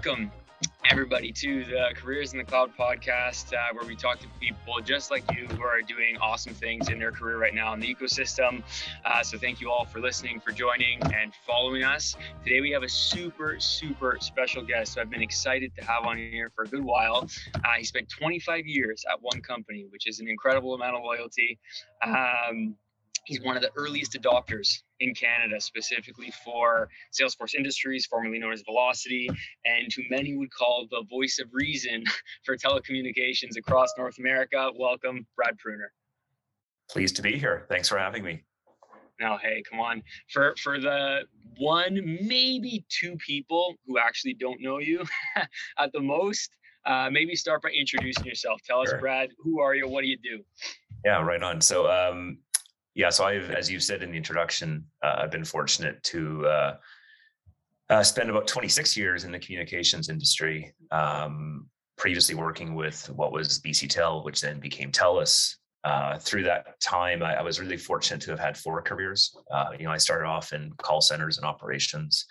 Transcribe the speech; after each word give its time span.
welcome 0.00 0.32
everybody 0.90 1.30
to 1.30 1.62
the 1.66 1.90
Careers 1.94 2.32
in 2.32 2.38
the 2.38 2.44
Cloud 2.44 2.70
podcast, 2.74 3.52
uh, 3.52 3.74
where 3.74 3.86
we 3.86 3.94
talk 3.94 4.18
to 4.20 4.26
people 4.40 4.80
just 4.82 5.10
like 5.10 5.22
you 5.36 5.46
who 5.48 5.62
are 5.62 5.82
doing 5.82 6.16
awesome 6.22 6.54
things 6.54 6.88
in 6.88 6.98
their 6.98 7.12
career 7.12 7.36
right 7.36 7.54
now 7.54 7.74
in 7.74 7.80
the 7.80 7.94
ecosystem. 7.94 8.62
Uh, 9.04 9.22
so, 9.22 9.36
thank 9.36 9.60
you 9.60 9.70
all 9.70 9.84
for 9.84 10.00
listening, 10.00 10.40
for 10.40 10.52
joining, 10.52 11.02
and 11.14 11.34
following 11.46 11.82
us. 11.82 12.16
Today, 12.42 12.62
we 12.62 12.70
have 12.70 12.82
a 12.82 12.88
super, 12.88 13.60
super 13.60 14.16
special 14.22 14.62
guest 14.62 14.94
who 14.94 15.02
I've 15.02 15.10
been 15.10 15.20
excited 15.20 15.70
to 15.76 15.84
have 15.84 16.06
on 16.06 16.16
here 16.16 16.50
for 16.54 16.64
a 16.64 16.68
good 16.68 16.82
while. 16.82 17.28
Uh, 17.56 17.68
he 17.76 17.84
spent 17.84 18.08
25 18.08 18.66
years 18.66 19.04
at 19.12 19.20
one 19.20 19.42
company, 19.42 19.84
which 19.90 20.06
is 20.06 20.18
an 20.18 20.28
incredible 20.28 20.72
amount 20.72 20.96
of 20.96 21.02
loyalty. 21.02 21.58
Um, 22.02 22.74
he's 23.30 23.40
one 23.42 23.56
of 23.56 23.62
the 23.62 23.70
earliest 23.76 24.14
adopters 24.14 24.82
in 24.98 25.14
Canada, 25.14 25.60
specifically 25.60 26.32
for 26.44 26.88
Salesforce 27.12 27.54
Industries, 27.54 28.04
formerly 28.06 28.40
known 28.40 28.52
as 28.52 28.64
Vlocity, 28.64 29.28
and 29.64 29.92
who 29.94 30.02
many 30.10 30.36
would 30.36 30.52
call 30.52 30.88
the 30.90 31.04
voice 31.08 31.38
of 31.38 31.48
reason 31.52 32.02
for 32.44 32.56
telecommunications 32.56 33.56
across 33.56 33.90
North 33.96 34.18
America. 34.18 34.70
Welcome, 34.76 35.26
Brad 35.36 35.56
Pruner. 35.58 35.92
Pleased 36.90 37.14
to 37.16 37.22
be 37.22 37.38
here. 37.38 37.66
Thanks 37.68 37.88
for 37.88 37.98
having 37.98 38.24
me. 38.24 38.42
Now, 39.20 39.38
hey, 39.38 39.62
come 39.70 39.78
on. 39.78 40.02
For 40.32 40.54
for 40.60 40.80
the 40.80 41.20
one, 41.56 42.18
maybe 42.22 42.84
two 42.88 43.16
people 43.18 43.76
who 43.86 43.98
actually 43.98 44.34
don't 44.34 44.60
know 44.60 44.78
you 44.78 45.04
at 45.78 45.92
the 45.92 46.00
most, 46.00 46.50
uh, 46.84 47.10
maybe 47.12 47.36
start 47.36 47.62
by 47.62 47.68
introducing 47.68 48.24
yourself. 48.24 48.60
Tell 48.66 48.80
us, 48.80 48.92
Brad, 48.98 49.28
who 49.38 49.60
are 49.60 49.74
you? 49.74 49.86
What 49.86 50.00
do 50.00 50.08
you 50.08 50.16
do? 50.16 50.42
Yeah, 51.04 51.22
right 51.22 51.42
on. 51.42 51.60
So, 51.60 51.88
um, 51.88 52.38
yeah, 52.94 53.10
so 53.10 53.24
I've, 53.24 53.50
as 53.50 53.70
you 53.70 53.78
said 53.78 54.02
in 54.02 54.10
the 54.10 54.16
introduction, 54.16 54.84
uh, 55.02 55.16
I've 55.18 55.30
been 55.30 55.44
fortunate 55.44 56.02
to 56.04 56.46
uh, 56.46 56.76
uh, 57.88 58.02
spend 58.02 58.30
about 58.30 58.46
26 58.46 58.96
years 58.96 59.24
in 59.24 59.32
the 59.32 59.38
communications 59.38 60.08
industry. 60.08 60.74
Um, 60.90 61.68
previously 61.96 62.34
working 62.34 62.74
with 62.74 63.08
what 63.10 63.30
was 63.30 63.60
BC 63.60 63.88
Tel, 63.88 64.24
which 64.24 64.40
then 64.40 64.58
became 64.58 64.90
TELUS. 64.90 65.56
Uh, 65.84 66.18
through 66.18 66.42
that 66.42 66.78
time, 66.80 67.22
I, 67.22 67.36
I, 67.36 67.42
was 67.42 67.58
really 67.58 67.76
fortunate 67.76 68.20
to 68.22 68.30
have 68.30 68.38
had 68.38 68.56
four 68.56 68.82
careers. 68.82 69.34
Uh, 69.50 69.70
you 69.78 69.84
know, 69.84 69.90
I 69.90 69.96
started 69.96 70.26
off 70.26 70.52
in 70.52 70.72
call 70.76 71.00
centers 71.00 71.38
and 71.38 71.46
operations. 71.46 72.26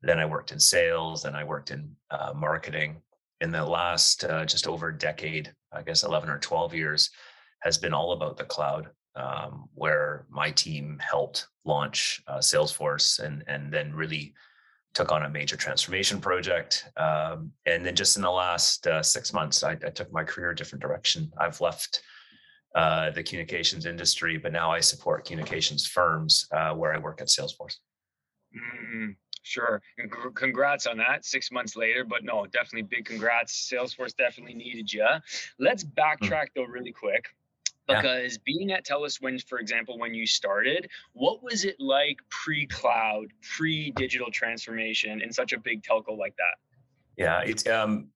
Then 0.00 0.18
I 0.18 0.24
worked 0.24 0.52
in 0.52 0.58
sales. 0.58 1.22
Then 1.22 1.34
I 1.34 1.44
worked 1.44 1.70
in 1.70 1.94
uh, 2.10 2.32
marketing. 2.34 3.02
In 3.42 3.52
the 3.52 3.62
last 3.62 4.24
just 4.46 4.66
over 4.66 4.88
a 4.88 4.98
decade, 4.98 5.52
I 5.72 5.82
guess 5.82 6.04
11 6.04 6.30
or 6.30 6.38
12 6.38 6.72
years, 6.72 7.10
has 7.60 7.76
been 7.76 7.92
all 7.92 8.12
about 8.12 8.38
the 8.38 8.44
cloud 8.44 8.88
um, 9.16 9.68
where 9.74 10.26
my 10.30 10.50
team 10.50 11.00
helped 11.00 11.48
launch 11.64 12.22
uh, 12.28 12.38
Salesforce 12.38 13.18
and 13.18 13.42
and 13.48 13.72
then 13.72 13.94
really 13.94 14.34
took 14.94 15.12
on 15.12 15.24
a 15.24 15.28
major 15.28 15.56
transformation 15.56 16.20
project. 16.20 16.88
Um, 16.96 17.52
and 17.66 17.84
then 17.84 17.94
just 17.94 18.16
in 18.16 18.22
the 18.22 18.30
last 18.30 18.86
uh, 18.86 19.02
six 19.02 19.30
months, 19.30 19.62
I, 19.62 19.72
I, 19.72 19.90
took 19.90 20.10
my 20.10 20.24
career 20.24 20.52
a 20.52 20.56
different 20.56 20.80
direction. 20.80 21.30
I've 21.36 21.60
left 21.60 22.00
uh, 22.74 23.10
the 23.10 23.22
communications 23.22 23.84
industry, 23.84 24.38
but 24.38 24.52
now 24.52 24.72
I 24.72 24.80
support 24.80 25.26
communications 25.26 25.86
firms 25.86 26.48
uh, 26.50 26.70
where 26.70 26.94
I 26.94 26.98
work 26.98 27.20
at 27.20 27.26
Salesforce. 27.26 27.76
Mm-hmm. 28.56 29.10
Sure. 29.42 29.82
And 29.98 30.10
congrats 30.34 30.86
on 30.86 30.96
that 30.96 31.26
six 31.26 31.52
months 31.52 31.76
later. 31.76 32.02
But 32.02 32.24
no, 32.24 32.46
definitely 32.46 32.88
big 32.90 33.04
congrats. 33.04 33.70
Salesforce 33.70 34.16
definitely 34.16 34.54
needed 34.54 34.90
you. 34.90 35.06
Let's 35.58 35.82
hmm. 35.82 35.90
backtrack 35.90 36.46
though, 36.56 36.64
really 36.64 36.92
quick 36.92 37.26
because 37.86 38.32
yeah. 38.34 38.42
being 38.44 38.72
at 38.72 38.84
TELUS 38.84 39.20
when, 39.20 39.38
for 39.38 39.58
example, 39.58 39.98
when 39.98 40.14
you 40.14 40.26
started, 40.26 40.88
what 41.12 41.42
was 41.42 41.64
it 41.64 41.76
like 41.78 42.18
pre-cloud, 42.30 43.26
pre-digital 43.56 44.30
transformation 44.30 45.22
in 45.22 45.32
such 45.32 45.52
a 45.52 45.58
big 45.58 45.82
telco 45.82 46.16
like 46.16 46.34
that? 46.36 46.56
Yeah, 47.16 47.40
it's 47.40 47.66
um, 47.66 48.08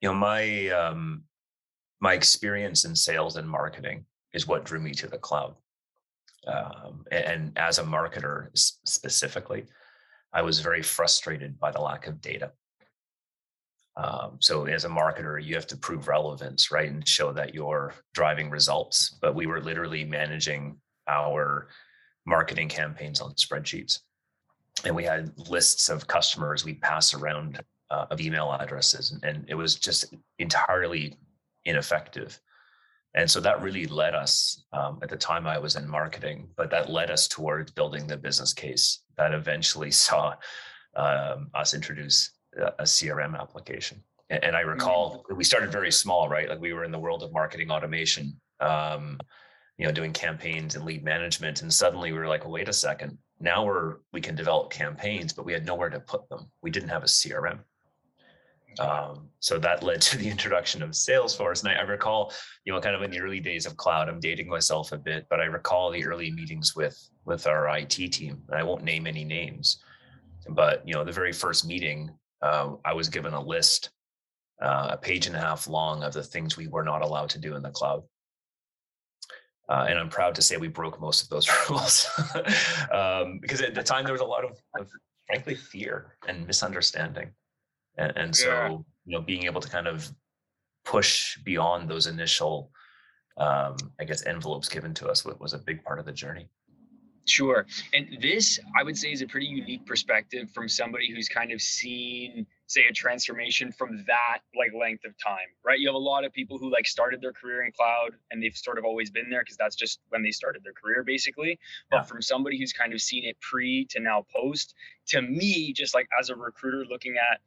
you 0.00 0.08
know, 0.08 0.14
my 0.14 0.68
um, 0.68 1.24
my 2.00 2.14
experience 2.14 2.84
in 2.84 2.94
sales 2.94 3.36
and 3.36 3.48
marketing 3.48 4.04
is 4.32 4.46
what 4.46 4.64
drew 4.64 4.80
me 4.80 4.92
to 4.92 5.06
the 5.06 5.18
cloud. 5.18 5.54
Um, 6.46 7.04
and, 7.12 7.24
and 7.24 7.58
as 7.58 7.78
a 7.78 7.84
marketer 7.84 8.48
specifically, 8.56 9.66
I 10.32 10.42
was 10.42 10.60
very 10.60 10.82
frustrated 10.82 11.58
by 11.58 11.70
the 11.70 11.80
lack 11.80 12.06
of 12.06 12.20
data. 12.20 12.52
Um, 13.96 14.38
so 14.40 14.64
as 14.64 14.84
a 14.84 14.88
marketer, 14.88 15.42
you 15.42 15.54
have 15.54 15.66
to 15.68 15.76
prove 15.76 16.08
relevance, 16.08 16.70
right, 16.70 16.88
and 16.88 17.06
show 17.06 17.32
that 17.32 17.54
you're 17.54 17.94
driving 18.14 18.48
results. 18.50 19.18
But 19.20 19.34
we 19.34 19.46
were 19.46 19.60
literally 19.60 20.04
managing 20.04 20.78
our 21.08 21.68
marketing 22.24 22.68
campaigns 22.68 23.20
on 23.20 23.34
spreadsheets, 23.34 24.00
and 24.84 24.96
we 24.96 25.04
had 25.04 25.32
lists 25.36 25.88
of 25.88 26.06
customers 26.06 26.64
we 26.64 26.74
pass 26.74 27.12
around 27.12 27.62
uh, 27.90 28.06
of 28.10 28.20
email 28.20 28.50
addresses, 28.58 29.18
and 29.22 29.44
it 29.48 29.54
was 29.54 29.74
just 29.74 30.14
entirely 30.38 31.18
ineffective. 31.66 32.40
And 33.14 33.30
so 33.30 33.40
that 33.40 33.60
really 33.60 33.84
led 33.84 34.14
us 34.14 34.64
um, 34.72 34.98
at 35.02 35.10
the 35.10 35.16
time 35.16 35.46
I 35.46 35.58
was 35.58 35.76
in 35.76 35.86
marketing, 35.86 36.48
but 36.56 36.70
that 36.70 36.88
led 36.88 37.10
us 37.10 37.28
towards 37.28 37.70
building 37.70 38.06
the 38.06 38.16
business 38.16 38.54
case 38.54 39.00
that 39.18 39.34
eventually 39.34 39.90
saw 40.06 40.34
um, 40.96 41.50
us 41.54 41.74
introduce 41.74 42.30
a 42.56 42.84
CRM 42.84 43.38
application. 43.38 44.02
And, 44.30 44.56
I 44.56 44.60
recall 44.60 45.24
we 45.34 45.44
started 45.44 45.70
very 45.70 45.92
small, 45.92 46.28
right? 46.28 46.48
Like 46.48 46.60
we 46.60 46.72
were 46.72 46.84
in 46.84 46.90
the 46.90 46.98
world 46.98 47.22
of 47.22 47.32
marketing 47.32 47.70
automation, 47.70 48.40
um, 48.60 49.18
you 49.76 49.86
know, 49.86 49.92
doing 49.92 50.12
campaigns 50.12 50.74
and 50.74 50.84
lead 50.84 51.04
management. 51.04 51.60
And 51.60 51.72
suddenly 51.72 52.12
we 52.12 52.18
were 52.18 52.28
like, 52.28 52.44
well, 52.44 52.52
wait 52.52 52.68
a 52.68 52.72
second. 52.72 53.18
Now 53.40 53.64
we're 53.64 53.96
we 54.12 54.20
can 54.20 54.34
develop 54.34 54.70
campaigns, 54.70 55.32
but 55.32 55.44
we 55.44 55.52
had 55.52 55.66
nowhere 55.66 55.90
to 55.90 56.00
put 56.00 56.28
them. 56.30 56.50
We 56.62 56.70
didn't 56.70 56.88
have 56.88 57.02
a 57.02 57.06
CRM. 57.06 57.58
Um, 58.78 59.28
so 59.40 59.58
that 59.58 59.82
led 59.82 60.00
to 60.02 60.18
the 60.18 60.28
introduction 60.30 60.82
of 60.82 60.90
Salesforce. 60.90 61.60
And 61.62 61.72
I, 61.72 61.80
I, 61.80 61.82
recall, 61.82 62.32
you 62.64 62.72
know, 62.72 62.80
kind 62.80 62.96
of 62.96 63.02
in 63.02 63.10
the 63.10 63.20
early 63.20 63.40
days 63.40 63.66
of 63.66 63.76
cloud, 63.76 64.08
I'm 64.08 64.20
dating 64.20 64.48
myself 64.48 64.92
a 64.92 64.98
bit, 64.98 65.26
but 65.28 65.40
I 65.40 65.44
recall 65.44 65.90
the 65.90 66.04
early 66.06 66.30
meetings 66.30 66.74
with 66.74 66.98
with 67.24 67.46
our 67.46 67.68
IT 67.76 67.90
team. 67.90 68.42
And 68.48 68.58
I 68.58 68.62
won't 68.62 68.84
name 68.84 69.06
any 69.06 69.24
names, 69.24 69.82
but 70.48 70.86
you 70.86 70.94
know, 70.94 71.04
the 71.04 71.12
very 71.12 71.32
first 71.32 71.66
meeting, 71.66 72.10
uh, 72.42 72.74
I 72.84 72.92
was 72.92 73.08
given 73.08 73.34
a 73.34 73.40
list, 73.40 73.90
uh, 74.60 74.88
a 74.92 74.96
page 74.96 75.26
and 75.26 75.36
a 75.36 75.40
half 75.40 75.68
long, 75.68 76.02
of 76.02 76.12
the 76.12 76.22
things 76.22 76.56
we 76.56 76.68
were 76.68 76.84
not 76.84 77.02
allowed 77.02 77.30
to 77.30 77.38
do 77.38 77.54
in 77.54 77.62
the 77.62 77.70
cloud. 77.70 78.02
Uh, 79.68 79.86
and 79.88 79.98
I'm 79.98 80.08
proud 80.08 80.34
to 80.34 80.42
say 80.42 80.56
we 80.56 80.68
broke 80.68 81.00
most 81.00 81.22
of 81.22 81.28
those 81.28 81.48
rules 81.70 82.06
um, 82.92 83.38
because 83.40 83.62
at 83.62 83.74
the 83.74 83.82
time 83.82 84.04
there 84.04 84.12
was 84.12 84.20
a 84.20 84.26
lot 84.26 84.44
of, 84.44 84.60
of 84.78 84.90
frankly, 85.26 85.54
fear 85.54 86.16
and 86.28 86.46
misunderstanding. 86.46 87.30
And, 87.96 88.12
and 88.16 88.36
so, 88.36 88.50
yeah. 88.50 88.68
you 88.68 89.18
know, 89.18 89.20
being 89.20 89.44
able 89.44 89.60
to 89.60 89.68
kind 89.68 89.86
of 89.86 90.10
push 90.84 91.38
beyond 91.38 91.88
those 91.88 92.06
initial, 92.06 92.70
um, 93.36 93.76
I 94.00 94.04
guess, 94.04 94.26
envelopes 94.26 94.68
given 94.68 94.94
to 94.94 95.08
us 95.08 95.24
was 95.24 95.52
a 95.52 95.58
big 95.58 95.84
part 95.84 95.98
of 95.98 96.06
the 96.06 96.12
journey. 96.12 96.48
Sure. 97.24 97.66
And 97.92 98.18
this, 98.20 98.58
I 98.78 98.82
would 98.82 98.98
say, 98.98 99.12
is 99.12 99.22
a 99.22 99.26
pretty 99.26 99.46
unique 99.46 99.86
perspective 99.86 100.50
from 100.50 100.68
somebody 100.68 101.12
who's 101.14 101.28
kind 101.28 101.52
of 101.52 101.60
seen, 101.60 102.46
say, 102.66 102.84
a 102.90 102.92
transformation 102.92 103.70
from 103.70 104.04
that 104.08 104.38
like 104.58 104.72
length 104.78 105.04
of 105.04 105.12
time, 105.24 105.46
right? 105.64 105.78
You 105.78 105.88
have 105.88 105.94
a 105.94 105.98
lot 105.98 106.24
of 106.24 106.32
people 106.32 106.58
who 106.58 106.70
like 106.70 106.86
started 106.86 107.20
their 107.20 107.32
career 107.32 107.64
in 107.64 107.70
cloud 107.72 108.10
and 108.30 108.42
they've 108.42 108.56
sort 108.56 108.78
of 108.78 108.84
always 108.84 109.10
been 109.10 109.30
there 109.30 109.42
because 109.42 109.56
that's 109.56 109.76
just 109.76 110.00
when 110.08 110.22
they 110.22 110.32
started 110.32 110.64
their 110.64 110.72
career, 110.72 111.04
basically. 111.04 111.58
But 111.90 112.08
from 112.08 112.22
somebody 112.22 112.58
who's 112.58 112.72
kind 112.72 112.92
of 112.92 113.00
seen 113.00 113.24
it 113.24 113.36
pre 113.40 113.86
to 113.90 114.00
now 114.00 114.26
post, 114.34 114.74
to 115.08 115.22
me, 115.22 115.72
just 115.72 115.94
like 115.94 116.08
as 116.18 116.30
a 116.30 116.34
recruiter 116.34 116.84
looking 116.88 117.16
at, 117.18 117.40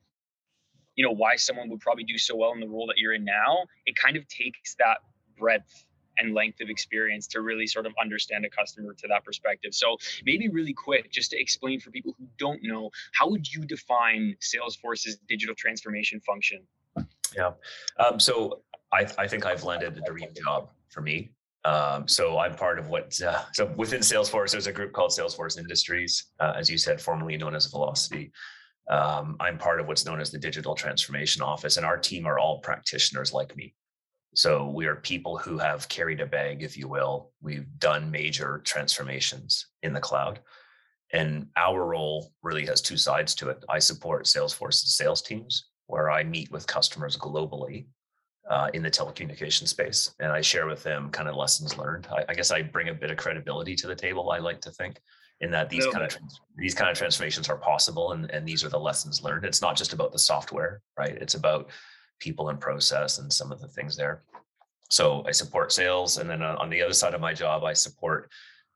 you 0.95 1.03
know, 1.03 1.11
why 1.11 1.35
someone 1.35 1.69
would 1.69 1.81
probably 1.81 2.05
do 2.05 2.17
so 2.17 2.37
well 2.37 2.53
in 2.53 2.61
the 2.61 2.67
role 2.67 2.87
that 2.87 2.97
you're 2.97 3.13
in 3.13 3.25
now, 3.25 3.65
it 3.85 3.97
kind 3.97 4.15
of 4.15 4.25
takes 4.29 4.75
that 4.75 4.99
breadth 5.37 5.85
and 6.17 6.33
length 6.33 6.61
of 6.61 6.69
experience 6.69 7.27
to 7.27 7.41
really 7.41 7.67
sort 7.67 7.85
of 7.85 7.93
understand 8.01 8.45
a 8.45 8.49
customer 8.49 8.93
to 8.93 9.07
that 9.07 9.23
perspective. 9.23 9.73
So 9.73 9.97
maybe 10.25 10.49
really 10.49 10.73
quick, 10.73 11.11
just 11.11 11.31
to 11.31 11.39
explain 11.39 11.79
for 11.79 11.91
people 11.91 12.15
who 12.17 12.25
don't 12.37 12.61
know, 12.63 12.89
how 13.13 13.29
would 13.29 13.51
you 13.51 13.65
define 13.65 14.35
Salesforce's 14.41 15.17
digital 15.27 15.55
transformation 15.55 16.19
function? 16.21 16.61
Yeah. 17.35 17.51
Um, 17.99 18.19
so 18.19 18.61
I, 18.93 19.07
I 19.17 19.27
think 19.27 19.45
I've 19.45 19.63
landed 19.63 19.97
a 19.97 20.01
dream 20.09 20.29
job 20.35 20.69
for 20.89 21.01
me. 21.01 21.31
Um, 21.65 22.07
so 22.07 22.37
I'm 22.37 22.53
part 22.55 22.77
of 22.77 22.89
what, 22.89 23.19
uh, 23.21 23.43
so 23.51 23.73
within 23.75 24.01
Salesforce, 24.01 24.51
there's 24.51 24.67
a 24.67 24.71
group 24.71 24.93
called 24.93 25.11
Salesforce 25.11 25.57
Industries, 25.57 26.25
uh, 26.39 26.53
as 26.55 26.69
you 26.69 26.77
said, 26.77 27.01
formerly 27.01 27.37
known 27.37 27.55
as 27.55 27.71
Vlocity. 27.71 28.29
Um, 28.87 29.35
I'm 29.39 29.57
part 29.57 29.79
of 29.79 29.87
what's 29.87 30.05
known 30.05 30.21
as 30.21 30.29
the 30.29 30.37
Digital 30.37 30.75
Transformation 30.75 31.41
Office, 31.41 31.77
and 31.77 31.85
our 31.85 31.97
team 31.97 32.27
are 32.27 32.37
all 32.37 32.59
practitioners 32.59 33.33
like 33.33 33.55
me. 33.57 33.73
So 34.35 34.69
we 34.69 34.85
are 34.85 34.97
people 34.97 35.37
who 35.37 35.57
have 35.57 35.87
carried 35.87 36.19
a 36.19 36.25
bag, 36.25 36.61
if 36.61 36.77
you 36.77 36.89
will. 36.89 37.31
We've 37.41 37.67
done 37.79 38.11
major 38.11 38.61
transformations 38.65 39.67
in 39.81 39.93
the 39.93 40.01
cloud. 40.01 40.41
And 41.13 41.47
our 41.55 41.85
role 41.85 42.33
really 42.43 42.65
has 42.65 42.81
two 42.81 42.97
sides 42.97 43.33
to 43.35 43.49
it. 43.49 43.63
I 43.69 43.79
support 43.79 44.25
Salesforce's 44.25 44.97
sales 44.97 45.21
teams, 45.21 45.69
where 45.87 46.11
I 46.11 46.23
meet 46.23 46.51
with 46.51 46.67
customers 46.67 47.15
globally 47.15 47.85
uh, 48.49 48.69
in 48.73 48.83
the 48.83 48.91
telecommunication 48.91 49.69
space. 49.69 50.13
And 50.19 50.33
I 50.33 50.41
share 50.41 50.67
with 50.67 50.83
them 50.83 51.11
kind 51.11 51.29
of 51.29 51.35
lessons 51.35 51.77
learned. 51.77 52.07
I, 52.11 52.25
I, 52.27 52.33
guess 52.33 52.51
I 52.51 52.61
bring 52.61 52.89
a 52.89 52.93
bit 52.93 53.11
of 53.11 53.17
credibility 53.17 53.75
to 53.77 53.87
the 53.87 53.95
table, 53.95 54.31
I 54.31 54.39
like 54.39 54.59
to 54.61 54.71
think. 54.71 54.99
in 55.39 55.51
that 55.51 55.69
these 55.69 55.85
kind 55.87 55.99
bit. 55.99 56.15
of 56.15 56.21
these 56.57 56.73
kind 56.73 56.89
of 56.89 56.97
transformations 56.97 57.47
are 57.49 57.57
possible 57.57 58.11
and, 58.13 58.29
and 58.31 58.47
these 58.47 58.63
are 58.63 58.69
the 58.69 58.79
lessons 58.79 59.21
learned 59.21 59.43
it's 59.43 59.61
not 59.61 59.75
just 59.75 59.91
about 59.91 60.13
the 60.13 60.19
software 60.19 60.81
right 60.97 61.17
it's 61.19 61.35
about 61.35 61.69
people 62.19 62.49
and 62.49 62.59
process 62.59 63.19
and 63.19 63.31
some 63.31 63.51
of 63.51 63.59
the 63.61 63.67
things 63.67 63.95
there. 63.95 64.21
So 64.89 65.23
i 65.27 65.31
support 65.31 65.71
sales 65.71 66.17
and 66.19 66.29
then 66.29 66.41
uh, 66.43 66.55
on 66.59 66.69
the 66.69 66.81
other 66.81 66.93
side 66.93 67.15
of 67.15 67.21
my 67.21 67.33
job 67.33 67.63
i 67.63 67.73
support 67.73 68.29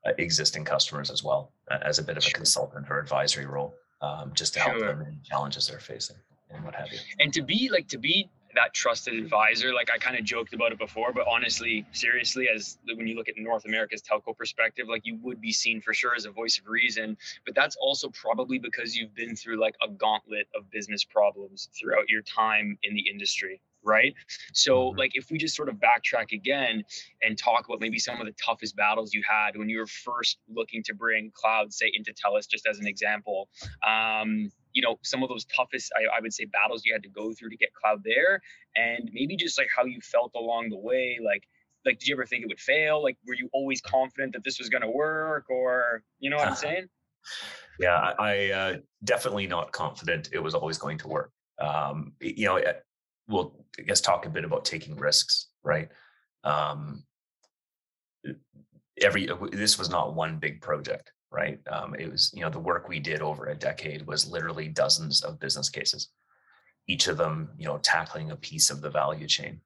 uh, 0.06 0.10
existing 0.18 0.64
customers 0.64 1.08
as 1.08 1.22
well 1.22 1.52
as 1.82 1.98
a 1.98 2.02
bit 2.02 2.16
of 2.16 2.26
a 2.26 2.30
consultant 2.30 2.86
or 2.90 2.98
advisory 2.98 3.46
role 3.46 3.74
um, 4.02 4.32
just 4.34 4.54
to 4.54 4.60
help 4.60 4.78
sure. 4.78 4.88
them 4.88 5.02
in 5.02 5.20
challenges 5.22 5.68
they're 5.68 5.78
facing 5.78 6.16
and 6.50 6.64
what 6.64 6.74
have 6.74 6.92
you. 6.92 6.98
And 7.18 7.32
to 7.32 7.42
be 7.42 7.70
like 7.72 7.88
to 7.88 7.98
be 7.98 8.28
that 8.54 8.74
trusted 8.74 9.14
advisor. 9.14 9.72
Like 9.72 9.90
I 9.92 9.98
kind 9.98 10.16
of 10.16 10.24
joked 10.24 10.54
about 10.54 10.72
it 10.72 10.78
before, 10.78 11.12
but 11.12 11.26
honestly, 11.30 11.86
seriously, 11.92 12.48
as 12.54 12.78
when 12.94 13.06
you 13.06 13.16
look 13.16 13.28
at 13.28 13.34
North 13.36 13.64
America's 13.64 14.02
telco 14.02 14.36
perspective, 14.36 14.86
like 14.88 15.02
you 15.04 15.16
would 15.22 15.40
be 15.40 15.52
seen 15.52 15.80
for 15.80 15.94
sure 15.94 16.14
as 16.14 16.24
a 16.24 16.30
voice 16.30 16.58
of 16.58 16.66
reason. 16.66 17.16
But 17.44 17.54
that's 17.54 17.76
also 17.76 18.08
probably 18.08 18.58
because 18.58 18.96
you've 18.96 19.14
been 19.14 19.36
through 19.36 19.60
like 19.60 19.74
a 19.82 19.88
gauntlet 19.88 20.48
of 20.54 20.70
business 20.70 21.04
problems 21.04 21.68
throughout 21.78 22.08
your 22.08 22.22
time 22.22 22.78
in 22.82 22.94
the 22.94 23.04
industry 23.10 23.60
right? 23.82 24.14
So, 24.52 24.90
mm-hmm. 24.90 24.98
like, 24.98 25.12
if 25.14 25.30
we 25.30 25.38
just 25.38 25.56
sort 25.56 25.68
of 25.68 25.76
backtrack 25.76 26.32
again 26.32 26.84
and 27.22 27.38
talk 27.38 27.66
about 27.66 27.80
maybe 27.80 27.98
some 27.98 28.20
of 28.20 28.26
the 28.26 28.32
toughest 28.32 28.76
battles 28.76 29.14
you 29.14 29.22
had 29.28 29.56
when 29.56 29.68
you 29.68 29.78
were 29.78 29.86
first 29.86 30.38
looking 30.48 30.82
to 30.84 30.94
bring 30.94 31.30
cloud, 31.34 31.72
say, 31.72 31.90
into 31.94 32.12
TELUS, 32.12 32.48
just 32.48 32.66
as 32.66 32.78
an 32.78 32.86
example, 32.86 33.48
um, 33.86 34.50
you 34.72 34.82
know, 34.82 34.98
some 35.02 35.22
of 35.22 35.28
those 35.28 35.44
toughest, 35.46 35.92
I, 35.96 36.18
I 36.18 36.20
would 36.20 36.32
say, 36.32 36.44
battles 36.46 36.82
you 36.84 36.92
had 36.92 37.02
to 37.02 37.08
go 37.08 37.32
through 37.32 37.50
to 37.50 37.56
get 37.56 37.70
cloud 37.74 38.02
there, 38.04 38.40
and 38.76 39.10
maybe 39.12 39.36
just 39.36 39.58
like 39.58 39.68
how 39.74 39.84
you 39.84 40.00
felt 40.00 40.32
along 40.34 40.70
the 40.70 40.78
way, 40.78 41.18
like. 41.24 41.44
Like, 41.86 41.98
did 41.98 42.08
you 42.08 42.14
ever 42.14 42.26
think 42.26 42.42
it 42.44 42.48
would 42.48 42.60
fail? 42.60 43.02
Like, 43.02 43.16
were 43.26 43.32
you 43.32 43.48
always 43.54 43.80
confident 43.80 44.34
that 44.34 44.44
this 44.44 44.58
was 44.58 44.68
going 44.68 44.82
to 44.82 44.90
work, 44.90 45.46
or 45.48 46.02
you 46.18 46.28
know 46.28 46.36
what 46.36 46.48
I'm 46.48 46.54
saying? 46.66 46.88
Yeah, 47.78 48.12
I 48.18 48.50
uh, 48.50 48.76
definitely 49.02 49.46
not 49.46 49.72
confident 49.72 50.28
it 50.32 50.42
was 50.42 50.54
always 50.54 50.76
going 50.76 50.98
to 50.98 51.08
work. 51.08 51.32
Um, 51.58 52.12
you 52.20 52.44
know, 52.44 52.60
we'll 53.28 53.54
I 53.78 53.82
guess 53.82 54.00
talk 54.00 54.26
a 54.26 54.30
bit 54.30 54.44
about 54.44 54.64
taking 54.64 54.96
risks, 54.96 55.48
right? 55.62 55.88
Um, 56.44 57.04
every 59.00 59.30
uh, 59.30 59.36
this 59.52 59.78
was 59.78 59.88
not 59.88 60.14
one 60.14 60.38
big 60.38 60.60
project, 60.60 61.12
right? 61.30 61.58
Um, 61.70 61.94
it 61.94 62.10
was 62.10 62.32
you 62.34 62.42
know 62.42 62.50
the 62.50 62.58
work 62.58 62.88
we 62.88 63.00
did 63.00 63.22
over 63.22 63.46
a 63.46 63.54
decade 63.54 64.06
was 64.06 64.30
literally 64.30 64.68
dozens 64.68 65.22
of 65.22 65.40
business 65.40 65.68
cases, 65.68 66.08
each 66.88 67.08
of 67.08 67.16
them 67.16 67.50
you 67.58 67.66
know 67.66 67.78
tackling 67.78 68.30
a 68.30 68.36
piece 68.36 68.70
of 68.70 68.80
the 68.80 68.90
value 68.90 69.26
chain, 69.26 69.60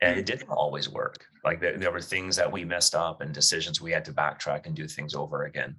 and 0.00 0.18
it 0.18 0.22
mm. 0.22 0.26
didn't 0.26 0.50
always 0.50 0.88
work. 0.88 1.24
Like 1.44 1.60
there, 1.60 1.78
there 1.78 1.92
were 1.92 2.00
things 2.00 2.36
that 2.36 2.50
we 2.50 2.64
messed 2.64 2.94
up 2.94 3.20
and 3.20 3.32
decisions 3.32 3.80
we 3.80 3.92
had 3.92 4.04
to 4.06 4.12
backtrack 4.12 4.66
and 4.66 4.74
do 4.74 4.88
things 4.88 5.14
over 5.14 5.44
again. 5.44 5.76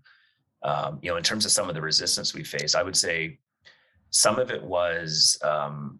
Um, 0.63 0.99
you 1.01 1.11
know, 1.11 1.17
in 1.17 1.23
terms 1.23 1.45
of 1.45 1.51
some 1.51 1.69
of 1.69 1.75
the 1.75 1.81
resistance 1.81 2.33
we 2.33 2.43
faced, 2.43 2.75
I 2.75 2.83
would 2.83 2.97
say 2.97 3.39
some 4.09 4.39
of 4.39 4.49
it 4.51 4.63
was 4.63 5.37
um, 5.43 5.99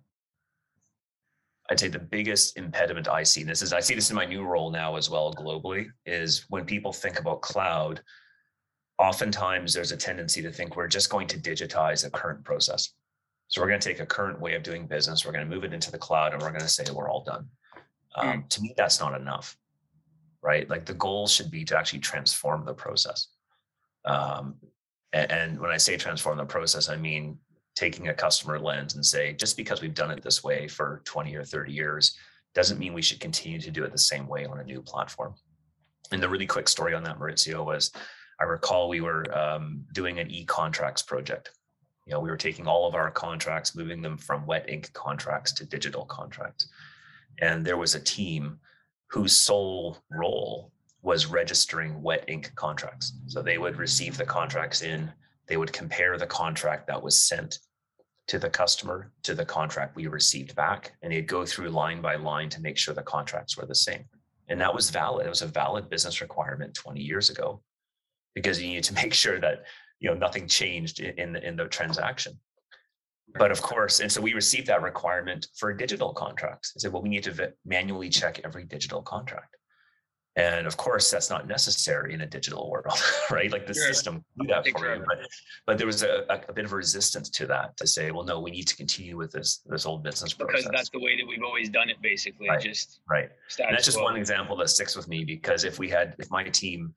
I'd 1.70 1.80
say 1.80 1.90
the 1.90 2.00
biggest 2.00 2.58
impediment 2.58 3.08
I 3.08 3.24
see, 3.24 3.42
and 3.42 3.50
this 3.50 3.62
is 3.62 3.74
I 3.74 3.82
see 3.82 3.96
this 3.96 4.10
in 4.10 4.16
my 4.16 4.26
new 4.26 4.44
role 4.44 4.72
now 4.72 4.96
as 4.96 5.10
well 5.10 5.34
globally, 5.34 5.88
is 6.06 6.46
when 6.50 6.66
people 6.66 6.94
think 6.94 7.20
about 7.20 7.42
cloud, 7.42 8.02
oftentimes 9.00 9.74
there's 9.74 9.92
a 9.92 9.98
tendency 9.98 10.42
to 10.42 10.52
think 10.52 10.76
we're 10.76 10.88
just 10.88 11.10
going 11.10 11.28
to 11.28 11.38
digitize 11.38 12.06
a 12.06 12.10
current 12.10 12.44
process. 12.44 12.94
So 13.48 13.62
we're 13.62 13.68
going 13.68 13.80
to 13.80 13.88
take 13.88 14.00
a 14.00 14.06
current 14.06 14.42
way 14.42 14.56
of 14.56 14.64
doing 14.64 14.88
business, 14.88 15.26
we're 15.26 15.32
going 15.32 15.48
to 15.48 15.54
move 15.54 15.64
it 15.64 15.74
into 15.74 15.92
the 15.92 15.98
cloud, 15.98 16.34
and 16.34 16.42
we're 16.42 16.50
going 16.50 16.62
to 16.62 16.68
say 16.68 16.84
we're 16.94 17.10
all 17.10 17.24
done. 17.24 17.48
Um, 18.16 18.28
mm. 18.28 18.50
To 18.50 18.62
me, 18.62 18.74
that's 18.76 19.00
not 19.00 19.20
enough, 19.20 19.58
right? 20.42 20.70
Like 20.70 20.86
the 20.86 20.94
goal 20.96 21.28
should 21.28 21.52
be 21.52 21.64
to 21.66 21.78
actually 21.78 22.00
transform 22.00 22.66
the 22.66 22.74
process. 22.74 23.28
Um, 24.06 24.56
and, 25.14 25.32
and 25.32 25.60
when 25.60 25.72
I 25.72 25.78
say 25.78 25.98
transform 25.98 26.38
the 26.38 26.46
process, 26.46 26.90
I 26.90 26.98
mean 26.98 27.38
taking 27.76 28.08
a 28.08 28.14
customer 28.14 28.60
lens 28.60 28.96
and 28.96 29.06
say, 29.06 29.34
just 29.34 29.56
because 29.56 29.82
we've 29.82 29.94
done 29.94 30.12
it 30.12 30.24
this 30.24 30.44
way 30.44 30.68
for 30.68 31.02
20 31.06 31.36
or 31.36 31.44
30 31.44 31.72
years 31.72 32.18
doesn't 32.56 32.80
mean 32.80 32.94
we 32.94 33.04
should 33.04 33.20
continue 33.20 33.60
to 33.60 33.70
do 33.70 33.84
it 33.84 33.92
the 33.92 33.98
same 33.98 34.28
way 34.28 34.46
on 34.46 34.60
a 34.60 34.64
new 34.64 34.82
platform. 34.82 35.36
And 36.12 36.24
the 36.24 36.28
really 36.28 36.48
quick 36.48 36.68
story 36.68 36.96
on 36.96 37.04
that, 37.04 37.20
Maurizio, 37.20 37.64
was 37.64 37.92
I 38.40 38.44
recall 38.44 38.88
we 38.88 39.02
were 39.02 39.26
um, 39.38 39.86
doing 39.94 40.20
an 40.20 40.30
e-contracts 40.30 41.02
project. 41.02 41.52
You 42.06 42.14
know, 42.14 42.20
we 42.20 42.30
were 42.30 42.38
taking 42.38 42.68
all 42.68 42.88
of 42.88 42.96
our 42.96 43.12
contracts, 43.12 43.76
moving 43.76 44.02
them 44.02 44.18
from 44.18 44.46
wet 44.46 44.70
ink 44.70 44.92
contracts 44.94 45.52
to 45.54 45.66
digital 45.66 46.06
contracts. 46.06 46.70
And 47.40 47.66
there 47.66 47.78
was 47.78 47.96
a 47.96 48.00
team 48.00 48.60
whose 49.08 49.36
sole 49.36 49.98
role 50.12 50.72
was 51.02 51.26
registering 51.26 52.02
wet 52.02 52.26
ink 52.28 52.52
contracts. 52.56 53.14
So 53.28 53.42
they 53.42 53.58
would 53.58 53.78
receive 53.78 54.18
the 54.18 54.26
contracts 54.26 54.82
in, 54.82 55.12
they 55.48 55.58
would 55.58 55.74
compare 55.74 56.18
the 56.18 56.28
contract 56.28 56.88
that 56.88 57.02
was 57.02 57.20
sent 57.20 57.60
to 58.28 58.38
the 58.38 58.50
customer 58.50 59.12
to 59.24 59.34
the 59.34 59.46
contract 59.46 59.96
we 59.96 60.08
received 60.08 60.56
back. 60.56 60.94
And 61.02 61.12
they'd 61.12 61.28
go 61.28 61.46
through 61.46 61.70
line 61.70 62.02
by 62.02 62.16
line 62.16 62.50
to 62.50 62.62
make 62.62 62.78
sure 62.78 62.94
the 62.94 63.02
contracts 63.02 63.58
were 63.58 63.66
the 63.66 63.76
same. 63.76 64.06
And 64.50 64.60
that 64.62 64.74
was 64.74 64.90
valid. 64.90 65.26
It 65.26 65.30
was 65.30 65.42
a 65.42 65.48
valid 65.48 65.90
business 65.90 66.22
requirement 66.22 66.74
20 66.74 67.02
years 67.02 67.30
ago 67.30 67.62
because 68.38 68.62
you 68.62 68.70
need 68.70 68.84
to 68.84 68.94
make 69.02 69.14
sure 69.14 69.40
that 69.40 69.64
you 70.00 70.10
know 70.10 70.16
nothing 70.16 70.48
changed 70.48 71.00
in, 71.00 71.34
the, 71.34 71.48
in 71.48 71.56
the 71.56 71.66
transaction. 71.66 72.34
But 73.36 73.52
of 73.52 73.62
course, 73.62 74.00
and 74.00 74.12
so 74.12 74.22
we 74.22 74.34
received 74.34 74.68
that 74.68 74.82
requirement 74.82 75.48
for 75.60 75.74
digital 75.74 76.14
contracts. 76.14 76.74
I 76.76 76.80
said, 76.80 76.94
well, 76.94 77.02
we 77.02 77.10
need 77.10 77.24
to 77.24 77.54
manually 77.66 78.10
check 78.10 78.40
every 78.46 78.64
digital 78.64 79.02
contract. 79.02 79.58
And 80.38 80.68
of 80.68 80.78
course, 80.78 81.10
that's 81.10 81.32
not 81.32 81.48
necessary 81.48 82.14
in 82.14 82.22
a 82.22 82.28
digital 82.28 82.70
world, 82.70 83.00
right? 83.32 83.52
Like 83.52 83.66
the 83.66 83.74
sure. 83.74 83.88
system 83.88 84.24
do 84.40 84.48
that 84.48 84.68
for 84.68 84.96
you. 84.96 85.04
But, 85.06 85.18
but 85.66 85.78
there 85.80 85.88
was 85.88 86.04
a, 86.04 86.26
a, 86.48 86.54
bit 86.54 86.64
of 86.64 86.74
resistance 86.74 87.30
to 87.32 87.48
that 87.48 87.76
to 87.78 87.88
say, 87.88 88.12
well, 88.12 88.24
no, 88.24 88.40
we 88.40 88.52
need 88.52 88.68
to 88.68 88.76
continue 88.76 89.18
with 89.18 89.32
this 89.32 89.62
this 89.66 89.88
old 89.88 90.04
business 90.04 90.34
process. 90.34 90.62
Because 90.62 90.72
that's 90.72 90.90
the 90.92 91.00
way 91.00 91.18
that 91.18 91.28
we've 91.28 91.44
always 91.44 91.70
done 91.70 91.90
it, 91.90 92.00
basically. 92.04 92.50
Right. 92.50 92.62
Just 92.62 93.00
right. 93.10 93.30
And 93.60 93.74
that's 93.74 93.86
just 93.86 94.00
one 94.00 94.16
example 94.16 94.56
that 94.58 94.70
sticks 94.70 94.96
with 94.96 95.08
me 95.08 95.26
because 95.26 95.64
if 95.64 95.80
we 95.80 95.90
had, 95.90 96.16
if 96.20 96.30
my 96.30 96.44
team 96.44 96.94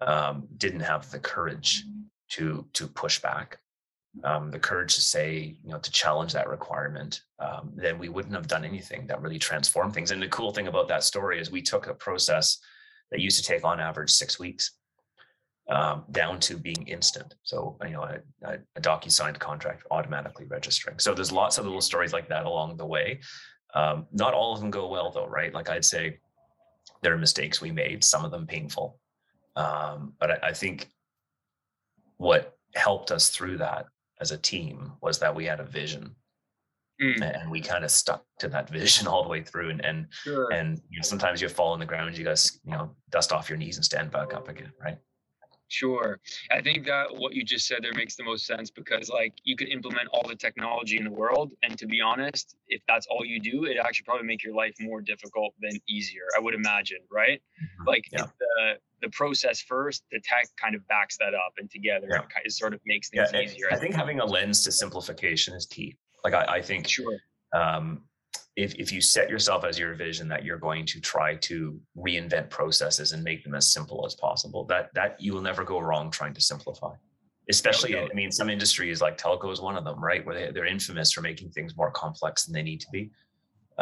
um, 0.00 0.48
didn't 0.56 0.80
have 0.80 1.10
the 1.10 1.18
courage 1.18 1.84
to 2.30 2.66
to 2.72 2.86
push 2.86 3.20
back, 3.20 3.58
um, 4.24 4.50
the 4.50 4.58
courage 4.58 4.94
to 4.94 5.00
say, 5.00 5.56
you 5.62 5.70
know, 5.70 5.78
to 5.78 5.90
challenge 5.90 6.32
that 6.32 6.48
requirement, 6.48 7.22
um, 7.38 7.72
then 7.74 7.98
we 7.98 8.08
wouldn't 8.08 8.34
have 8.34 8.46
done 8.46 8.64
anything 8.64 9.06
that 9.06 9.20
really 9.20 9.38
transformed 9.38 9.94
things. 9.94 10.10
And 10.10 10.22
the 10.22 10.28
cool 10.28 10.52
thing 10.52 10.68
about 10.68 10.88
that 10.88 11.04
story 11.04 11.40
is 11.40 11.50
we 11.50 11.62
took 11.62 11.86
a 11.86 11.94
process 11.94 12.58
that 13.10 13.20
used 13.20 13.42
to 13.42 13.44
take 13.44 13.64
on 13.64 13.80
average 13.80 14.10
six 14.10 14.38
weeks 14.38 14.72
um, 15.68 16.04
down 16.10 16.40
to 16.40 16.56
being 16.56 16.86
instant. 16.86 17.34
So, 17.42 17.76
you 17.84 17.90
know, 17.90 18.02
a, 18.42 18.58
a 18.76 18.80
DocuSigned 18.80 19.38
contract 19.38 19.84
automatically 19.90 20.46
registering. 20.46 20.98
So 20.98 21.14
there's 21.14 21.32
lots 21.32 21.58
of 21.58 21.64
little 21.64 21.80
stories 21.80 22.12
like 22.12 22.28
that 22.28 22.46
along 22.46 22.76
the 22.76 22.86
way. 22.86 23.20
Um, 23.74 24.06
not 24.12 24.34
all 24.34 24.52
of 24.52 24.60
them 24.60 24.70
go 24.70 24.88
well 24.88 25.10
though, 25.10 25.26
right? 25.26 25.54
Like 25.54 25.70
I'd 25.70 25.84
say 25.84 26.18
there 27.02 27.14
are 27.14 27.18
mistakes 27.18 27.60
we 27.60 27.70
made, 27.70 28.04
some 28.04 28.24
of 28.24 28.30
them 28.30 28.46
painful. 28.46 28.98
Um, 29.56 30.14
but 30.18 30.30
I, 30.30 30.48
I 30.48 30.52
think 30.52 30.88
what 32.16 32.56
helped 32.74 33.10
us 33.10 33.28
through 33.28 33.58
that 33.58 33.86
as 34.20 34.30
a 34.30 34.38
team 34.38 34.92
was 35.02 35.18
that 35.18 35.34
we 35.34 35.44
had 35.44 35.60
a 35.60 35.64
vision 35.64 36.14
Mm. 37.02 37.40
And 37.42 37.50
we 37.50 37.60
kind 37.60 37.84
of 37.84 37.90
stuck 37.90 38.24
to 38.38 38.48
that 38.48 38.68
vision 38.70 39.06
all 39.06 39.22
the 39.22 39.28
way 39.28 39.42
through. 39.42 39.70
And 39.70 39.84
and 39.84 40.06
sure. 40.10 40.52
and 40.52 40.80
you 40.88 40.98
know, 40.98 41.02
sometimes 41.02 41.40
you 41.40 41.48
fall 41.48 41.72
on 41.72 41.80
the 41.80 41.86
ground, 41.86 42.16
you 42.16 42.24
guys, 42.24 42.60
you 42.64 42.72
know, 42.72 42.94
dust 43.10 43.32
off 43.32 43.48
your 43.48 43.58
knees 43.58 43.76
and 43.76 43.84
stand 43.84 44.10
back 44.10 44.34
up 44.34 44.48
again, 44.48 44.72
right? 44.82 44.98
Sure. 45.68 46.20
I 46.50 46.60
think 46.60 46.84
that 46.84 47.06
what 47.16 47.32
you 47.32 47.42
just 47.42 47.66
said 47.66 47.78
there 47.80 47.94
makes 47.94 48.14
the 48.14 48.24
most 48.24 48.44
sense 48.44 48.70
because 48.70 49.08
like 49.08 49.32
you 49.42 49.56
could 49.56 49.68
implement 49.68 50.08
all 50.12 50.28
the 50.28 50.36
technology 50.36 50.98
in 50.98 51.04
the 51.04 51.10
world. 51.10 51.52
And 51.62 51.78
to 51.78 51.86
be 51.86 51.98
honest, 52.02 52.56
if 52.68 52.82
that's 52.86 53.06
all 53.06 53.24
you 53.24 53.40
do, 53.40 53.64
it 53.64 53.78
actually 53.78 54.04
probably 54.04 54.26
make 54.26 54.44
your 54.44 54.54
life 54.54 54.74
more 54.80 55.00
difficult 55.00 55.54
than 55.62 55.80
easier, 55.88 56.24
I 56.36 56.40
would 56.40 56.52
imagine, 56.52 56.98
right? 57.10 57.40
Mm-hmm. 57.40 57.88
Like 57.88 58.04
yeah. 58.12 58.26
the 58.38 58.74
the 59.02 59.10
process 59.10 59.60
first, 59.60 60.04
the 60.10 60.20
tech 60.20 60.46
kind 60.60 60.74
of 60.74 60.86
backs 60.88 61.16
that 61.18 61.34
up 61.34 61.52
and 61.58 61.70
together 61.70 62.06
yeah. 62.10 62.20
it 62.20 62.30
kind 62.30 62.46
of 62.46 62.52
sort 62.52 62.72
of 62.72 62.80
makes 62.86 63.10
things 63.10 63.28
yeah, 63.32 63.40
easier. 63.40 63.66
I 63.70 63.76
think 63.76 63.94
having 63.94 64.20
a 64.20 64.24
lens 64.24 64.62
to 64.62 64.72
simplification 64.72 65.54
is 65.54 65.66
key. 65.66 65.96
Like 66.24 66.34
I, 66.34 66.44
I 66.44 66.62
think 66.62 66.88
sure. 66.88 67.18
Um, 67.52 68.02
if, 68.56 68.74
if 68.74 68.92
you 68.92 69.00
set 69.00 69.30
yourself 69.30 69.64
as 69.64 69.78
your 69.78 69.94
vision 69.94 70.28
that 70.28 70.44
you're 70.44 70.58
going 70.58 70.84
to 70.86 71.00
try 71.00 71.36
to 71.36 71.80
reinvent 71.96 72.50
processes 72.50 73.12
and 73.12 73.22
make 73.22 73.42
them 73.44 73.54
as 73.54 73.72
simple 73.72 74.04
as 74.06 74.14
possible, 74.14 74.64
that 74.66 74.90
that 74.94 75.20
you 75.20 75.32
will 75.32 75.40
never 75.40 75.64
go 75.64 75.80
wrong 75.80 76.10
trying 76.10 76.34
to 76.34 76.40
simplify. 76.40 76.92
Especially, 77.50 77.98
I 77.98 78.08
mean, 78.14 78.30
some 78.30 78.48
industries 78.48 79.00
like 79.00 79.18
telco 79.18 79.52
is 79.52 79.60
one 79.60 79.76
of 79.76 79.84
them, 79.84 80.02
right? 80.02 80.24
Where 80.24 80.34
they, 80.34 80.52
they're 80.52 80.66
infamous 80.66 81.12
for 81.12 81.22
making 81.22 81.50
things 81.50 81.76
more 81.76 81.90
complex 81.90 82.44
than 82.44 82.54
they 82.54 82.62
need 82.62 82.80
to 82.80 82.86
be. 82.92 83.10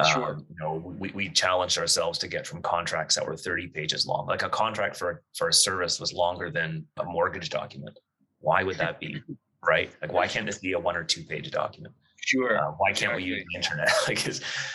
Sure. 0.05 0.35
Um, 0.35 0.47
you 0.49 0.57
know, 0.59 0.95
we, 0.99 1.11
we 1.15 1.29
challenged 1.29 1.79
ourselves 1.79 2.19
to 2.21 2.29
get 2.29 2.47
from 2.47 2.63
contracts 2.63 3.15
that 3.15 3.27
were 3.27 3.37
30 3.37 3.69
pages 3.69 4.07
long. 4.07 4.27
Like 4.27 4.43
a 4.43 4.49
contract 4.49 4.97
for 4.97 5.23
for 5.37 5.49
a 5.49 5.53
service 5.53 6.01
was 6.01 6.13
longer 6.13 6.51
than 6.51 6.87
a 6.99 7.05
mortgage 7.05 7.51
document. 7.51 7.99
Why 8.41 8.63
would 8.63 8.77
that 8.77 9.01
be? 9.01 9.23
right? 9.69 9.91
Like, 10.01 10.13
why 10.13 10.27
can't 10.27 10.47
this 10.47 10.59
be 10.59 10.73
a 10.73 10.79
one 10.79 10.97
or 10.97 11.05
two 11.05 11.25
page 11.25 11.51
document? 11.51 11.95
Sure. 12.21 12.59
Uh, 12.59 12.73
why 12.73 12.89
can't 12.89 13.13
exactly. 13.13 13.25
we 13.25 13.29
use 13.31 13.45
the 13.51 13.57
internet? 13.57 13.93
like 14.09 14.25
yeah. 14.27 14.33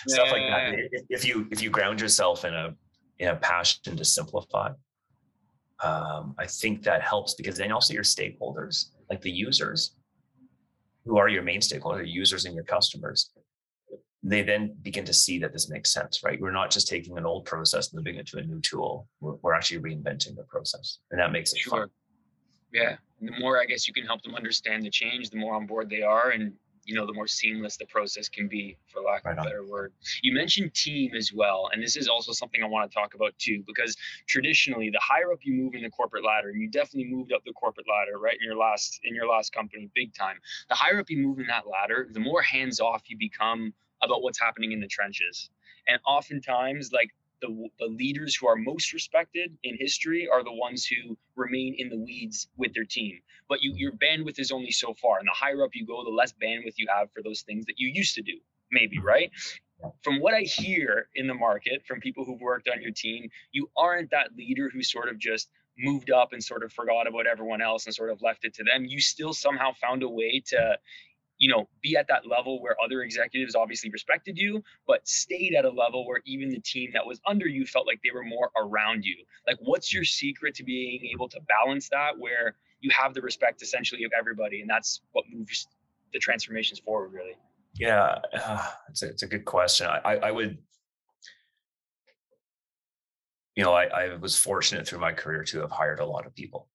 stuff 0.07 0.31
like 0.31 0.47
that. 0.49 0.75
If 1.09 1.25
you 1.25 1.47
if 1.51 1.61
you 1.61 1.69
ground 1.69 2.01
yourself 2.01 2.45
in 2.45 2.53
a 2.53 2.75
in 3.19 3.29
a 3.29 3.35
passion 3.35 3.95
to 3.95 4.05
simplify, 4.05 4.71
um, 5.83 6.35
I 6.37 6.47
think 6.47 6.83
that 6.83 7.01
helps 7.01 7.35
because 7.35 7.57
then 7.57 7.71
also 7.71 7.93
your 7.93 8.03
stakeholders, 8.03 8.91
like 9.09 9.21
the 9.21 9.31
users, 9.31 9.95
who 11.05 11.17
are 11.17 11.29
your 11.29 11.43
main 11.43 11.61
stakeholder, 11.61 12.03
users 12.03 12.45
and 12.45 12.55
your 12.55 12.63
customers, 12.63 13.31
they 14.27 14.41
then 14.41 14.75
begin 14.81 15.05
to 15.05 15.13
see 15.13 15.37
that 15.39 15.53
this 15.53 15.69
makes 15.69 15.93
sense, 15.93 16.23
right? 16.23 16.41
We're 16.41 16.51
not 16.51 16.71
just 16.71 16.87
taking 16.87 17.15
an 17.17 17.25
old 17.25 17.45
process 17.45 17.93
and 17.93 17.97
moving 17.97 18.19
it 18.19 18.25
to 18.27 18.39
a 18.39 18.41
new 18.41 18.59
tool. 18.59 19.07
We're, 19.21 19.35
we're 19.43 19.53
actually 19.53 19.81
reinventing 19.81 20.35
the 20.35 20.43
process, 20.47 20.97
and 21.11 21.19
that 21.19 21.31
makes 21.31 21.53
it 21.53 21.59
sure. 21.59 21.71
fun. 21.71 21.89
Yeah, 22.73 22.95
and 23.19 23.29
the 23.29 23.39
more 23.39 23.61
I 23.61 23.65
guess 23.65 23.87
you 23.87 23.93
can 23.93 24.03
help 24.03 24.23
them 24.23 24.33
understand 24.33 24.83
the 24.83 24.89
change, 24.89 25.29
the 25.29 25.37
more 25.37 25.53
on 25.53 25.67
board 25.67 25.91
they 25.91 26.01
are, 26.01 26.31
and 26.31 26.53
you 26.85 26.95
know 26.95 27.05
the 27.05 27.13
more 27.13 27.27
seamless 27.27 27.77
the 27.77 27.85
process 27.85 28.29
can 28.29 28.47
be 28.47 28.77
for 28.91 29.01
lack 29.01 29.25
of 29.25 29.37
a 29.37 29.41
better 29.41 29.65
word 29.65 29.91
you 30.21 30.33
mentioned 30.33 30.71
team 30.75 31.11
as 31.15 31.33
well 31.33 31.69
and 31.73 31.81
this 31.81 31.95
is 31.95 32.07
also 32.07 32.31
something 32.31 32.61
i 32.61 32.67
want 32.67 32.89
to 32.89 32.93
talk 32.93 33.15
about 33.15 33.33
too 33.39 33.63
because 33.65 33.97
traditionally 34.27 34.91
the 34.91 34.99
higher 35.01 35.31
up 35.31 35.39
you 35.41 35.53
move 35.53 35.73
in 35.73 35.81
the 35.81 35.89
corporate 35.89 36.23
ladder 36.23 36.49
and 36.49 36.61
you 36.61 36.69
definitely 36.69 37.09
moved 37.11 37.33
up 37.33 37.41
the 37.43 37.53
corporate 37.53 37.87
ladder 37.89 38.19
right 38.19 38.37
in 38.39 38.45
your 38.45 38.55
last 38.55 38.99
in 39.03 39.15
your 39.15 39.27
last 39.27 39.51
company 39.51 39.89
big 39.95 40.13
time 40.13 40.37
the 40.69 40.75
higher 40.75 40.99
up 40.99 41.09
you 41.09 41.17
move 41.17 41.39
in 41.39 41.47
that 41.47 41.63
ladder 41.67 42.07
the 42.11 42.19
more 42.19 42.43
hands 42.43 42.79
off 42.79 43.01
you 43.07 43.17
become 43.17 43.73
about 44.05 44.23
what's 44.23 44.39
happening 44.39 44.71
in 44.71 44.79
the 44.79 44.87
trenches 44.87 45.49
and 45.87 45.99
oftentimes 46.07 46.91
like 46.91 47.11
the, 47.41 47.67
the 47.79 47.85
leaders 47.85 48.35
who 48.35 48.47
are 48.47 48.55
most 48.55 48.93
respected 48.93 49.55
in 49.63 49.77
history 49.77 50.27
are 50.31 50.43
the 50.43 50.53
ones 50.53 50.85
who 50.85 51.17
remain 51.35 51.75
in 51.77 51.89
the 51.89 51.97
weeds 51.97 52.47
with 52.57 52.73
their 52.73 52.85
team. 52.85 53.19
But 53.47 53.61
you, 53.61 53.73
your 53.75 53.91
bandwidth 53.91 54.39
is 54.39 54.51
only 54.51 54.71
so 54.71 54.93
far, 54.93 55.19
and 55.19 55.27
the 55.27 55.33
higher 55.33 55.63
up 55.63 55.71
you 55.73 55.85
go, 55.85 56.03
the 56.03 56.09
less 56.09 56.33
bandwidth 56.33 56.73
you 56.77 56.87
have 56.95 57.11
for 57.11 57.21
those 57.21 57.41
things 57.41 57.65
that 57.65 57.75
you 57.77 57.91
used 57.93 58.15
to 58.15 58.21
do. 58.21 58.33
Maybe 58.71 58.99
right. 58.99 59.29
From 60.01 60.19
what 60.19 60.33
I 60.33 60.41
hear 60.41 61.09
in 61.15 61.27
the 61.27 61.33
market 61.33 61.83
from 61.85 61.99
people 61.99 62.25
who've 62.25 62.41
worked 62.41 62.69
on 62.73 62.81
your 62.81 62.91
team, 62.91 63.29
you 63.51 63.69
aren't 63.77 64.09
that 64.11 64.35
leader 64.35 64.69
who 64.73 64.81
sort 64.81 65.09
of 65.09 65.19
just 65.19 65.49
moved 65.77 66.09
up 66.09 66.31
and 66.31 66.43
sort 66.43 66.63
of 66.63 66.71
forgot 66.71 67.05
about 67.05 67.27
everyone 67.27 67.61
else 67.61 67.85
and 67.85 67.93
sort 67.93 68.09
of 68.09 68.21
left 68.21 68.45
it 68.45 68.53
to 68.55 68.63
them. 68.63 68.85
You 68.85 69.01
still 69.01 69.33
somehow 69.33 69.73
found 69.73 70.01
a 70.01 70.09
way 70.09 70.41
to 70.47 70.77
you 71.37 71.49
know, 71.49 71.67
be 71.81 71.97
at 71.97 72.07
that 72.07 72.25
level 72.27 72.61
where 72.61 72.75
other 72.83 73.01
executives 73.01 73.55
obviously 73.55 73.89
respected 73.89 74.37
you, 74.37 74.63
but 74.87 75.07
stayed 75.07 75.53
at 75.53 75.65
a 75.65 75.69
level 75.69 76.07
where 76.07 76.21
even 76.25 76.49
the 76.49 76.59
team 76.59 76.91
that 76.93 77.05
was 77.05 77.19
under 77.27 77.47
you 77.47 77.65
felt 77.65 77.85
like 77.85 77.99
they 78.03 78.11
were 78.13 78.23
more 78.23 78.51
around 78.57 79.03
you. 79.03 79.15
Like, 79.47 79.57
what's 79.59 79.93
your 79.93 80.03
secret 80.03 80.55
to 80.55 80.63
being 80.63 81.05
able 81.13 81.27
to 81.29 81.39
balance 81.41 81.89
that 81.89 82.17
where 82.17 82.55
you 82.79 82.89
have 82.91 83.13
the 83.13 83.21
respect 83.21 83.61
essentially 83.61 84.03
of 84.05 84.11
everybody? 84.17 84.61
And 84.61 84.69
that's 84.69 85.01
what 85.11 85.25
moves 85.31 85.67
the 86.13 86.19
transformations 86.19 86.79
forward, 86.79 87.11
really. 87.11 87.35
Yeah, 87.77 88.19
it's, 88.89 89.03
a, 89.03 89.07
it's 89.07 89.23
a 89.23 89.27
good 89.27 89.45
question. 89.45 89.87
I, 89.87 90.15
I 90.17 90.31
would, 90.31 90.57
you 93.55 93.63
know, 93.63 93.73
I, 93.73 93.85
I 93.85 94.15
was 94.15 94.37
fortunate 94.37 94.87
through 94.87 94.99
my 94.99 95.11
career 95.11 95.43
to 95.43 95.59
have 95.59 95.71
hired 95.71 95.99
a 95.99 96.05
lot 96.05 96.25
of 96.25 96.33
people. 96.33 96.69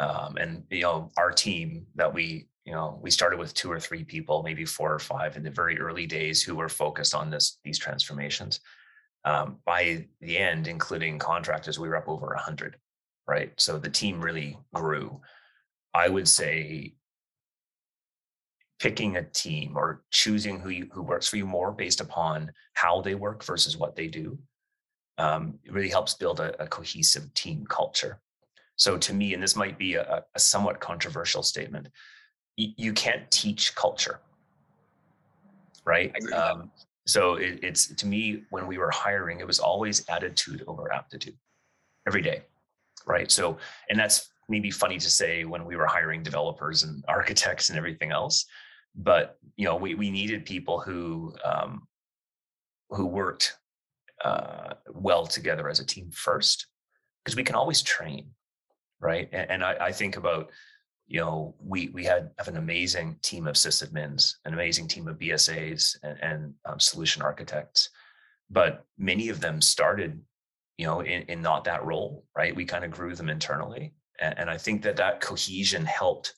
Um, 0.00 0.36
and 0.36 0.62
you 0.70 0.82
know 0.82 1.10
our 1.16 1.32
team 1.32 1.84
that 1.96 2.14
we 2.14 2.46
you 2.68 2.74
know 2.74 2.98
we 3.00 3.10
started 3.10 3.38
with 3.38 3.54
two 3.54 3.72
or 3.72 3.80
three 3.80 4.04
people 4.04 4.42
maybe 4.42 4.66
four 4.66 4.92
or 4.92 4.98
five 4.98 5.38
in 5.38 5.42
the 5.42 5.50
very 5.50 5.80
early 5.80 6.06
days 6.06 6.42
who 6.42 6.54
were 6.54 6.68
focused 6.68 7.14
on 7.14 7.30
this 7.30 7.58
these 7.64 7.78
transformations. 7.78 8.60
Um, 9.24 9.56
by 9.64 10.06
the 10.20 10.36
end 10.36 10.68
including 10.68 11.18
contractors 11.18 11.78
we 11.78 11.88
were 11.88 11.96
up 11.96 12.08
over 12.08 12.26
100 12.26 12.76
right? 13.26 13.52
So 13.58 13.78
the 13.78 13.90
team 13.90 14.20
really 14.20 14.58
grew. 14.74 15.20
I 15.92 16.08
would 16.08 16.28
say 16.28 16.94
picking 18.78 19.16
a 19.16 19.24
team 19.24 19.76
or 19.76 20.02
choosing 20.10 20.60
who 20.60 20.70
you, 20.70 20.88
who 20.92 21.02
works 21.02 21.28
for 21.28 21.36
you 21.36 21.46
more 21.46 21.72
based 21.72 22.00
upon 22.00 22.52
how 22.74 23.00
they 23.00 23.14
work 23.14 23.44
versus 23.44 23.76
what 23.76 23.96
they 23.96 24.08
do 24.08 24.38
um, 25.18 25.58
it 25.64 25.72
really 25.72 25.88
helps 25.88 26.14
build 26.14 26.38
a, 26.38 26.62
a 26.62 26.66
cohesive 26.66 27.32
team 27.34 27.66
culture. 27.66 28.20
So 28.76 28.96
to 28.98 29.12
me 29.12 29.34
and 29.34 29.42
this 29.42 29.56
might 29.56 29.78
be 29.78 29.94
a, 29.94 30.22
a 30.34 30.38
somewhat 30.38 30.80
controversial 30.80 31.42
statement 31.42 31.88
you 32.76 32.92
can't 32.92 33.30
teach 33.30 33.74
culture. 33.74 34.20
Right? 35.84 36.12
Um, 36.34 36.70
so 37.06 37.34
it, 37.36 37.60
it's 37.62 37.94
to 37.94 38.06
me 38.06 38.42
when 38.50 38.66
we 38.66 38.76
were 38.76 38.90
hiring 38.90 39.40
it 39.40 39.46
was 39.46 39.58
always 39.58 40.06
attitude 40.08 40.62
over 40.66 40.92
aptitude 40.92 41.36
every 42.06 42.22
day. 42.22 42.42
Right? 43.06 43.30
So 43.30 43.58
and 43.88 43.98
that's 43.98 44.28
maybe 44.48 44.70
funny 44.70 44.98
to 44.98 45.10
say 45.10 45.44
when 45.44 45.64
we 45.64 45.76
were 45.76 45.86
hiring 45.86 46.22
developers 46.22 46.82
and 46.82 47.04
architects 47.08 47.68
and 47.68 47.78
everything 47.78 48.12
else 48.12 48.46
but 48.94 49.38
you 49.56 49.66
know 49.66 49.76
we, 49.76 49.94
we 49.94 50.10
needed 50.10 50.44
people 50.46 50.80
who 50.80 51.32
um, 51.44 51.86
who 52.90 53.06
worked 53.06 53.56
uh, 54.24 54.74
well 54.92 55.26
together 55.26 55.68
as 55.68 55.80
a 55.80 55.84
team 55.84 56.10
first 56.10 56.66
because 57.22 57.36
we 57.36 57.44
can 57.44 57.54
always 57.54 57.82
train. 57.82 58.30
Right? 59.00 59.28
And, 59.32 59.50
and 59.50 59.64
I, 59.64 59.76
I 59.80 59.92
think 59.92 60.16
about 60.16 60.50
you 61.08 61.20
know, 61.20 61.54
we 61.58 61.88
we 61.88 62.04
had 62.04 62.30
have 62.38 62.48
an 62.48 62.58
amazing 62.58 63.16
team 63.22 63.46
of 63.46 63.56
sysadmins, 63.56 64.34
an 64.44 64.52
amazing 64.52 64.86
team 64.86 65.08
of 65.08 65.18
BSAs 65.18 65.96
and, 66.02 66.18
and 66.22 66.54
um, 66.66 66.78
solution 66.78 67.22
architects, 67.22 67.88
but 68.50 68.84
many 68.98 69.30
of 69.30 69.40
them 69.40 69.62
started, 69.62 70.20
you 70.76 70.86
know, 70.86 71.00
in, 71.00 71.22
in 71.22 71.40
not 71.40 71.64
that 71.64 71.84
role, 71.84 72.24
right? 72.36 72.54
We 72.54 72.66
kind 72.66 72.84
of 72.84 72.90
grew 72.90 73.14
them 73.14 73.30
internally, 73.30 73.94
and, 74.20 74.38
and 74.38 74.50
I 74.50 74.58
think 74.58 74.82
that 74.82 74.96
that 74.96 75.22
cohesion 75.22 75.86
helped, 75.86 76.34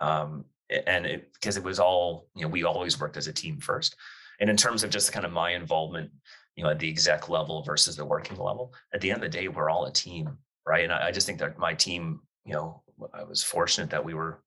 um, 0.00 0.46
and 0.68 1.06
it 1.06 1.32
because 1.34 1.56
it 1.56 1.62
was 1.62 1.78
all, 1.78 2.26
you 2.34 2.42
know, 2.42 2.48
we 2.48 2.64
always 2.64 2.98
worked 2.98 3.16
as 3.16 3.28
a 3.28 3.32
team 3.32 3.60
first, 3.60 3.94
and 4.40 4.50
in 4.50 4.56
terms 4.56 4.82
of 4.82 4.90
just 4.90 5.12
kind 5.12 5.24
of 5.24 5.30
my 5.30 5.52
involvement, 5.52 6.10
you 6.56 6.64
know, 6.64 6.70
at 6.70 6.80
the 6.80 6.88
exec 6.88 7.28
level 7.28 7.62
versus 7.62 7.94
the 7.94 8.04
working 8.04 8.36
level, 8.36 8.74
at 8.92 9.00
the 9.00 9.12
end 9.12 9.22
of 9.22 9.30
the 9.30 9.38
day, 9.38 9.46
we're 9.46 9.70
all 9.70 9.86
a 9.86 9.92
team, 9.92 10.38
right? 10.66 10.82
And 10.82 10.92
I, 10.92 11.06
I 11.06 11.12
just 11.12 11.24
think 11.24 11.38
that 11.38 11.56
my 11.56 11.72
team, 11.72 12.18
you 12.44 12.52
know, 12.52 12.82
I 13.12 13.24
was 13.24 13.42
fortunate 13.42 13.90
that 13.90 14.04
we 14.04 14.14
were 14.14 14.42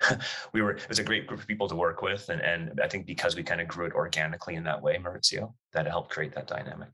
we 0.52 0.62
were 0.62 0.72
it 0.72 0.88
was 0.88 0.98
a 0.98 1.04
great 1.04 1.26
group 1.26 1.40
of 1.40 1.46
people 1.46 1.68
to 1.68 1.76
work 1.76 2.02
with 2.02 2.28
and 2.28 2.40
and 2.40 2.80
I 2.80 2.88
think 2.88 3.06
because 3.06 3.36
we 3.36 3.42
kind 3.42 3.60
of 3.60 3.68
grew 3.68 3.86
it 3.86 3.92
organically 3.92 4.54
in 4.54 4.64
that 4.64 4.82
way 4.82 4.96
Maurizio 4.98 5.52
that 5.72 5.86
helped 5.86 6.10
create 6.10 6.34
that 6.34 6.46
dynamic. 6.46 6.90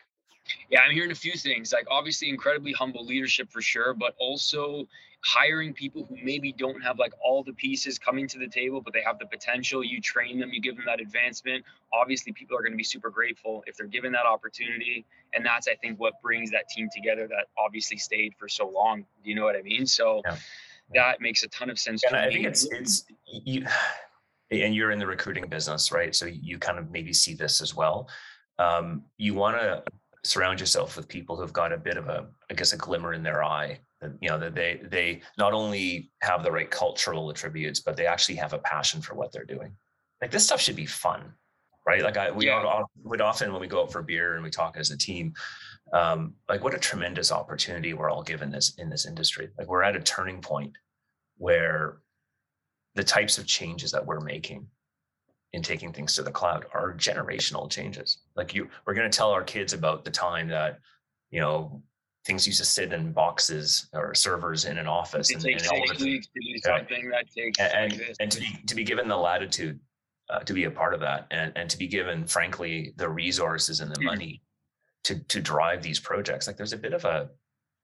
Yeah, 0.68 0.80
I'm 0.80 0.92
hearing 0.92 1.10
a 1.10 1.16
few 1.16 1.32
things 1.32 1.72
like 1.72 1.86
obviously 1.90 2.28
incredibly 2.28 2.72
humble 2.72 3.04
leadership 3.04 3.50
for 3.50 3.62
sure, 3.62 3.94
but 3.94 4.14
also 4.18 4.86
hiring 5.22 5.74
people 5.74 6.04
who 6.08 6.16
maybe 6.22 6.52
don't 6.52 6.80
have 6.82 6.98
like 6.98 7.12
all 7.22 7.42
the 7.42 7.52
pieces 7.52 7.98
coming 7.98 8.26
to 8.26 8.38
the 8.38 8.48
table, 8.48 8.80
but 8.80 8.92
they 8.92 9.02
have 9.02 9.18
the 9.18 9.26
potential. 9.26 9.84
You 9.84 10.00
train 10.00 10.38
them, 10.38 10.50
you 10.52 10.60
give 10.60 10.76
them 10.76 10.84
that 10.86 11.00
advancement. 11.00 11.64
Obviously, 11.92 12.32
people 12.32 12.56
are 12.56 12.60
going 12.60 12.72
to 12.72 12.76
be 12.76 12.84
super 12.84 13.10
grateful 13.10 13.62
if 13.66 13.76
they're 13.76 13.86
given 13.86 14.12
that 14.12 14.26
opportunity. 14.26 15.04
And 15.34 15.44
that's, 15.44 15.68
I 15.68 15.74
think, 15.74 16.00
what 16.00 16.14
brings 16.22 16.50
that 16.52 16.68
team 16.68 16.88
together 16.94 17.26
that 17.28 17.46
obviously 17.58 17.98
stayed 17.98 18.34
for 18.38 18.48
so 18.48 18.68
long. 18.68 19.04
Do 19.22 19.30
you 19.30 19.36
know 19.36 19.44
what 19.44 19.56
I 19.56 19.62
mean? 19.62 19.86
So, 19.86 20.22
yeah 20.24 20.36
that 20.94 21.20
makes 21.20 21.42
a 21.42 21.48
ton 21.48 21.70
of 21.70 21.78
sense. 21.78 22.02
And 22.04 22.16
I 22.16 22.28
me. 22.28 22.34
think 22.34 22.46
it's 22.46 22.66
it's 22.70 23.04
you, 23.26 23.64
and 24.50 24.74
you're 24.74 24.90
in 24.90 24.98
the 24.98 25.06
recruiting 25.06 25.48
business, 25.48 25.92
right? 25.92 26.14
So 26.14 26.26
you 26.26 26.58
kind 26.58 26.78
of 26.78 26.90
maybe 26.90 27.12
see 27.12 27.34
this 27.34 27.60
as 27.60 27.74
well. 27.74 28.08
Um, 28.58 29.02
you 29.16 29.34
want 29.34 29.56
to 29.56 29.82
surround 30.22 30.60
yourself 30.60 30.96
with 30.96 31.08
people 31.08 31.36
who've 31.36 31.52
got 31.52 31.72
a 31.72 31.78
bit 31.78 31.96
of 31.96 32.08
a, 32.08 32.26
I 32.50 32.54
guess, 32.54 32.72
a 32.72 32.76
glimmer 32.76 33.14
in 33.14 33.22
their 33.22 33.42
eye. 33.42 33.80
That, 34.00 34.12
you 34.20 34.28
know 34.28 34.38
that 34.38 34.54
they 34.54 34.80
they 34.82 35.20
not 35.36 35.52
only 35.52 36.10
have 36.22 36.42
the 36.42 36.52
right 36.52 36.70
cultural 36.70 37.30
attributes, 37.30 37.80
but 37.80 37.96
they 37.96 38.06
actually 38.06 38.36
have 38.36 38.52
a 38.52 38.58
passion 38.58 39.00
for 39.00 39.14
what 39.14 39.30
they're 39.32 39.44
doing. 39.44 39.76
Like 40.20 40.30
this 40.30 40.44
stuff 40.44 40.60
should 40.60 40.76
be 40.76 40.86
fun, 40.86 41.34
right? 41.86 42.02
Like 42.02 42.16
I 42.16 42.30
we 42.30 42.46
yeah. 42.46 42.82
would 43.04 43.20
often 43.20 43.52
when 43.52 43.60
we 43.60 43.66
go 43.66 43.82
out 43.82 43.92
for 43.92 44.02
beer 44.02 44.34
and 44.34 44.42
we 44.42 44.50
talk 44.50 44.76
as 44.78 44.90
a 44.90 44.96
team, 44.96 45.34
um, 45.92 46.34
like 46.48 46.62
what 46.62 46.74
a 46.74 46.78
tremendous 46.78 47.32
opportunity 47.32 47.94
we're 47.94 48.10
all 48.10 48.22
given 48.22 48.50
this 48.50 48.74
in 48.78 48.88
this 48.88 49.06
industry. 49.06 49.48
Like 49.58 49.68
we're 49.68 49.82
at 49.82 49.96
a 49.96 50.00
turning 50.00 50.40
point 50.40 50.76
where 51.38 51.98
the 52.94 53.04
types 53.04 53.38
of 53.38 53.46
changes 53.46 53.92
that 53.92 54.04
we're 54.04 54.20
making 54.20 54.66
in 55.52 55.62
taking 55.62 55.92
things 55.92 56.14
to 56.14 56.22
the 56.22 56.30
cloud 56.30 56.66
are 56.72 56.94
generational 56.94 57.68
changes. 57.68 58.18
Like 58.36 58.54
you, 58.54 58.68
we're 58.86 58.94
going 58.94 59.10
to 59.10 59.16
tell 59.16 59.30
our 59.30 59.42
kids 59.42 59.72
about 59.72 60.04
the 60.04 60.10
time 60.10 60.48
that, 60.48 60.78
you 61.30 61.40
know, 61.40 61.82
things 62.24 62.46
used 62.46 62.58
to 62.58 62.64
sit 62.64 62.92
in 62.92 63.12
boxes 63.12 63.88
or 63.92 64.14
servers 64.14 64.64
in 64.64 64.78
an 64.78 64.86
office. 64.86 65.32
And, 65.32 65.44
and 65.44 65.60
weeks 66.00 66.28
to 66.28 66.40
do 66.40 66.58
something 66.58 67.10
that 67.10 67.30
takes 67.30 67.58
and, 67.58 67.92
and, 67.92 68.16
and, 68.20 68.30
to 68.30 68.40
be 68.40 68.58
to 68.66 68.74
be 68.74 68.84
given 68.84 69.08
the 69.08 69.16
latitude 69.16 69.80
uh, 70.28 70.40
to 70.40 70.52
be 70.52 70.64
a 70.64 70.70
part 70.70 70.94
of 70.94 71.00
that, 71.00 71.26
and 71.30 71.52
and 71.56 71.68
to 71.70 71.78
be 71.78 71.88
given, 71.88 72.26
frankly, 72.26 72.92
the 72.96 73.08
resources 73.08 73.80
and 73.80 73.90
the 73.90 73.96
mm-hmm. 73.96 74.06
money 74.06 74.42
to 75.04 75.18
to 75.18 75.40
drive 75.40 75.82
these 75.82 76.00
projects. 76.00 76.46
Like 76.46 76.56
there's 76.56 76.72
a 76.72 76.78
bit 76.78 76.92
of 76.92 77.04
a 77.04 77.30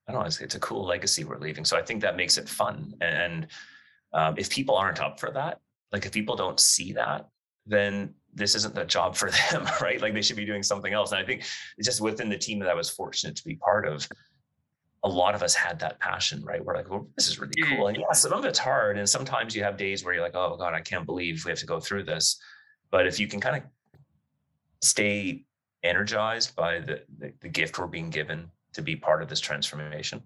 I 0.09 0.13
don't 0.13 0.21
know, 0.21 0.27
it's, 0.27 0.41
it's 0.41 0.55
a 0.55 0.61
cool 0.61 0.85
legacy 0.85 1.25
we're 1.25 1.39
leaving. 1.39 1.65
So 1.65 1.77
I 1.77 1.83
think 1.83 2.01
that 2.03 2.17
makes 2.17 2.39
it 2.39 2.49
fun. 2.49 2.95
And 3.01 3.49
um, 4.13 4.37
if 4.39 4.49
people 4.49 4.77
aren't 4.77 5.01
up 5.01 5.19
for 5.19 5.31
that, 5.33 5.59
like 5.93 6.07
if 6.07 6.13
people 6.13 6.37
don't 6.37 6.61
see 6.61 6.93
that, 6.93 7.29
then 7.67 8.15
this 8.33 8.55
isn't 8.55 8.75
the 8.75 8.85
job 8.85 9.17
for 9.17 9.31
them, 9.51 9.67
right? 9.81 10.01
Like 10.01 10.15
they 10.15 10.23
should 10.23 10.37
be 10.37 10.45
doing 10.45 10.63
something 10.63 10.93
else. 10.93 11.11
And 11.11 11.21
I 11.21 11.25
think 11.25 11.43
just 11.83 12.01
within 12.01 12.29
the 12.29 12.39
team 12.39 12.61
that 12.61 12.69
I 12.69 12.75
was 12.75 12.89
fortunate 12.89 13.35
to 13.37 13.45
be 13.45 13.57
part 13.57 13.89
of, 13.89 14.09
a 15.03 15.09
lot 15.09 15.35
of 15.35 15.43
us 15.43 15.55
had 15.55 15.79
that 15.81 15.99
passion, 16.01 16.45
right? 16.45 16.65
We're 16.65 16.75
like, 16.75 16.91
well, 16.91 17.09
this 17.17 17.29
is 17.29 17.39
really 17.39 17.53
cool. 17.63 17.87
Mm. 17.87 17.89
And 17.89 17.97
yeah, 17.99 18.13
some 18.13 18.33
of 18.33 18.45
it's 18.45 18.59
hard. 18.59 18.99
And 18.99 19.09
sometimes 19.09 19.55
you 19.55 19.63
have 19.63 19.77
days 19.77 20.05
where 20.05 20.15
you're 20.15 20.23
like, 20.23 20.35
oh 20.35 20.57
God, 20.57 20.75
I 20.75 20.81
can't 20.81 21.07
believe 21.07 21.45
we 21.45 21.51
have 21.51 21.59
to 21.61 21.67
go 21.67 21.81
through 21.81 22.05
this. 22.05 22.39
But 22.91 23.07
if 23.07 23.19
you 23.19 23.27
can 23.27 23.41
kind 23.41 23.57
of 23.57 23.63
stay 24.83 25.46
energized 25.87 26.55
by 26.57 26.81
the, 26.81 27.03
the, 27.19 27.33
the 27.41 27.49
gift 27.49 27.79
we're 27.79 27.87
being 27.87 28.11
given 28.11 28.51
to 28.73 28.83
be 28.83 28.97
part 28.97 29.23
of 29.23 29.29
this 29.29 29.41
transformation 29.41 30.23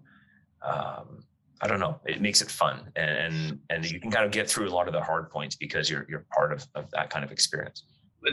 um, 0.63 1.23
I 1.61 1.67
don't 1.67 1.79
know. 1.79 1.99
It 2.05 2.21
makes 2.21 2.41
it 2.41 2.49
fun, 2.49 2.91
and 2.95 3.59
and 3.69 3.89
you 3.89 3.99
can 3.99 4.09
kind 4.09 4.25
of 4.25 4.31
get 4.31 4.49
through 4.49 4.67
a 4.67 4.73
lot 4.73 4.87
of 4.87 4.93
the 4.93 5.01
hard 5.01 5.29
points 5.29 5.55
because 5.55 5.89
you're 5.89 6.07
you're 6.09 6.25
part 6.33 6.51
of, 6.51 6.65
of 6.73 6.89
that 6.91 7.11
kind 7.11 7.23
of 7.23 7.31
experience 7.31 7.83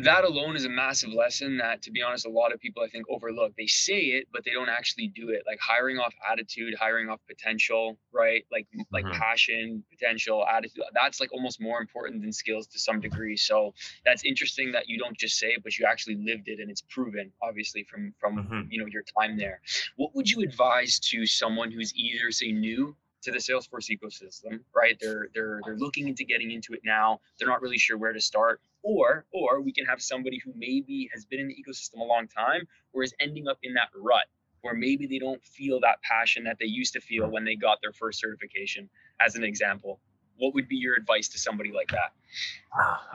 that 0.02 0.24
alone 0.24 0.54
is 0.54 0.64
a 0.64 0.68
massive 0.68 1.12
lesson 1.12 1.56
that 1.56 1.82
to 1.82 1.90
be 1.90 2.02
honest 2.02 2.26
a 2.26 2.30
lot 2.30 2.52
of 2.52 2.60
people 2.60 2.82
i 2.82 2.88
think 2.88 3.06
overlook. 3.08 3.52
They 3.56 3.66
say 3.66 3.98
it 3.98 4.28
but 4.32 4.44
they 4.44 4.52
don't 4.52 4.68
actually 4.68 5.08
do 5.08 5.30
it. 5.30 5.42
Like 5.46 5.58
hiring 5.60 5.98
off 5.98 6.14
attitude 6.30 6.74
hiring 6.78 7.08
off 7.08 7.20
potential 7.26 7.98
right? 8.12 8.44
Like 8.52 8.66
like 8.92 9.04
mm-hmm. 9.04 9.18
passion 9.18 9.84
potential 9.90 10.44
attitude 10.46 10.84
that's 10.94 11.20
like 11.20 11.32
almost 11.32 11.60
more 11.60 11.80
important 11.80 12.22
than 12.22 12.32
skills 12.32 12.66
to 12.68 12.78
some 12.78 13.00
degree. 13.00 13.36
So 13.36 13.74
that's 14.04 14.24
interesting 14.24 14.72
that 14.72 14.88
you 14.88 14.98
don't 14.98 15.16
just 15.16 15.38
say 15.38 15.48
it 15.48 15.62
but 15.62 15.78
you 15.78 15.86
actually 15.88 16.16
lived 16.16 16.48
it 16.48 16.60
and 16.60 16.70
it's 16.70 16.82
proven 16.90 17.32
obviously 17.42 17.84
from 17.84 18.14
from 18.18 18.36
mm-hmm. 18.36 18.62
you 18.70 18.80
know 18.80 18.86
your 18.86 19.02
time 19.18 19.36
there. 19.36 19.60
What 19.96 20.14
would 20.14 20.30
you 20.30 20.42
advise 20.42 20.98
to 21.10 21.26
someone 21.26 21.70
who's 21.70 21.94
either 21.94 22.30
say 22.30 22.52
new 22.52 22.96
to 23.22 23.32
the 23.32 23.38
Salesforce 23.38 23.90
ecosystem, 23.90 24.60
right? 24.74 24.96
They're 25.00 25.28
they're 25.34 25.60
they're 25.64 25.76
looking 25.76 26.08
into 26.08 26.24
getting 26.24 26.50
into 26.50 26.72
it 26.72 26.80
now. 26.84 27.20
They're 27.38 27.48
not 27.48 27.62
really 27.62 27.78
sure 27.78 27.98
where 27.98 28.12
to 28.12 28.20
start. 28.20 28.60
Or 28.82 29.26
or 29.32 29.60
we 29.60 29.72
can 29.72 29.84
have 29.86 30.00
somebody 30.00 30.40
who 30.44 30.52
maybe 30.56 31.10
has 31.12 31.24
been 31.24 31.40
in 31.40 31.48
the 31.48 31.54
ecosystem 31.54 32.00
a 32.00 32.04
long 32.04 32.28
time 32.28 32.66
or 32.92 33.02
is 33.02 33.12
ending 33.20 33.48
up 33.48 33.58
in 33.62 33.74
that 33.74 33.88
rut 33.94 34.26
where 34.62 34.74
maybe 34.74 35.06
they 35.06 35.18
don't 35.18 35.42
feel 35.44 35.80
that 35.80 36.02
passion 36.02 36.44
that 36.44 36.56
they 36.58 36.66
used 36.66 36.92
to 36.92 37.00
feel 37.00 37.28
when 37.28 37.44
they 37.44 37.54
got 37.54 37.78
their 37.82 37.92
first 37.92 38.20
certification, 38.20 38.88
as 39.20 39.34
an 39.36 39.44
example. 39.44 40.00
What 40.36 40.54
would 40.54 40.68
be 40.68 40.76
your 40.76 40.94
advice 40.96 41.28
to 41.28 41.38
somebody 41.38 41.72
like 41.72 41.88
that? 41.88 42.12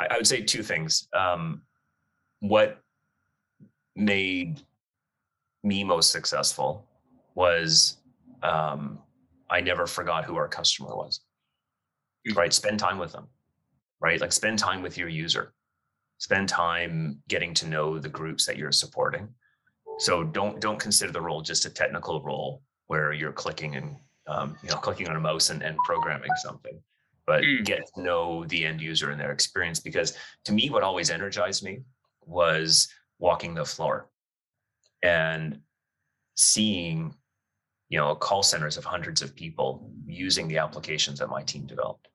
I 0.09 0.17
would 0.17 0.27
say 0.27 0.41
two 0.41 0.63
things. 0.63 1.07
Um, 1.13 1.61
what 2.39 2.81
made 3.95 4.61
me 5.63 5.83
most 5.83 6.11
successful 6.11 6.85
was 7.35 7.97
um, 8.41 8.99
I 9.53 9.61
never 9.61 9.85
forgot 9.85 10.25
who 10.25 10.35
our 10.35 10.47
customer 10.47 10.95
was. 10.95 11.21
Mm-hmm. 12.27 12.37
Right. 12.37 12.53
Spend 12.53 12.79
time 12.79 12.97
with 12.97 13.11
them. 13.11 13.27
Right. 14.01 14.19
Like 14.19 14.33
spend 14.33 14.59
time 14.59 14.81
with 14.81 14.97
your 14.97 15.07
user. 15.07 15.53
Spend 16.17 16.49
time 16.49 17.19
getting 17.29 17.53
to 17.55 17.67
know 17.67 17.99
the 17.99 18.09
groups 18.09 18.45
that 18.45 18.57
you're 18.57 18.71
supporting. 18.71 19.29
So 19.99 20.23
don't 20.23 20.59
don't 20.59 20.79
consider 20.79 21.11
the 21.11 21.21
role 21.21 21.41
just 21.41 21.65
a 21.65 21.69
technical 21.69 22.21
role 22.23 22.63
where 22.87 23.13
you're 23.13 23.31
clicking 23.31 23.75
and 23.75 23.95
um, 24.27 24.57
you 24.63 24.69
know 24.69 24.77
clicking 24.77 25.07
on 25.07 25.15
a 25.15 25.19
mouse 25.19 25.49
and, 25.49 25.61
and 25.61 25.77
programming 25.85 26.31
something, 26.37 26.79
but 27.27 27.43
mm. 27.43 27.63
get 27.63 27.81
to 27.93 28.01
know 28.01 28.45
the 28.45 28.65
end 28.65 28.81
user 28.81 29.11
and 29.11 29.19
their 29.19 29.31
experience. 29.31 29.79
Because 29.79 30.17
to 30.45 30.53
me, 30.53 30.69
what 30.69 30.83
always 30.83 31.11
energized 31.11 31.63
me 31.63 31.81
was 32.25 32.87
walking 33.19 33.53
the 33.53 33.65
floor 33.65 34.09
and 35.03 35.59
seeing 36.35 37.13
you 37.93 37.99
know 37.99 38.15
call 38.15 38.41
centers 38.41 38.75
of 38.75 38.83
hundreds 38.83 39.21
of 39.21 39.35
people 39.35 39.87
using 40.07 40.47
the 40.47 40.57
applications 40.57 41.19
that 41.19 41.29
my 41.29 41.43
team 41.43 41.67
developed 41.67 42.07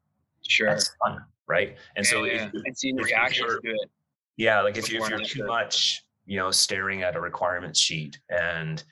sure 0.45 0.69
that's 0.69 0.91
fun 1.05 1.21
right 1.47 1.77
and 1.95 2.05
yeah, 2.05 2.11
so 2.11 2.25
yeah. 2.25 2.33
if, 2.47 2.53
and 2.65 2.77
seeing 2.77 2.97
reactions 2.97 3.53
to 3.63 3.71
it 3.71 3.89
yeah 4.37 4.61
like 4.61 4.77
if, 4.77 4.91
you, 4.91 5.01
if 5.01 5.09
you're 5.09 5.21
too 5.21 5.47
much 5.47 6.05
you 6.27 6.37
know 6.37 6.51
staring 6.51 7.05
at 7.05 7.15
a 7.15 7.21
requirement 7.21 7.77
sheet 7.77 8.19
and 8.29 8.83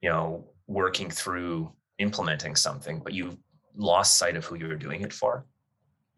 you 0.00 0.10
know 0.10 0.44
working 0.66 1.08
through 1.08 1.70
implementing 2.00 2.56
something 2.56 3.00
but 3.04 3.12
you've 3.12 3.36
lost 3.76 4.18
sight 4.18 4.36
of 4.36 4.44
who 4.44 4.56
you 4.56 4.66
were 4.66 4.74
doing 4.74 5.02
it 5.02 5.12
for 5.12 5.46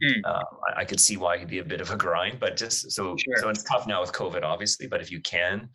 mm. 0.03 0.15
uh, 0.25 0.43
I, 0.69 0.81
I, 0.81 0.85
could 0.87 1.01
see 1.01 1.19
why 1.19 1.37
it'd 1.37 1.49
be 1.49 1.59
a 1.59 1.65
bit 1.65 1.83
of 1.83 1.91
a 1.91 1.97
grind 1.97 2.41
but 2.41 2.57
just 2.57 2.91
so 2.91 3.19
sure. 3.19 3.37
so 3.37 3.51
it's 3.51 3.65
tough 3.65 3.87
now 3.87 4.01
with 4.01 4.13
covid 4.13 4.45
obviously 4.45 4.87
but 4.87 5.03
if 5.03 5.11
you 5.11 5.21
can 5.21 5.69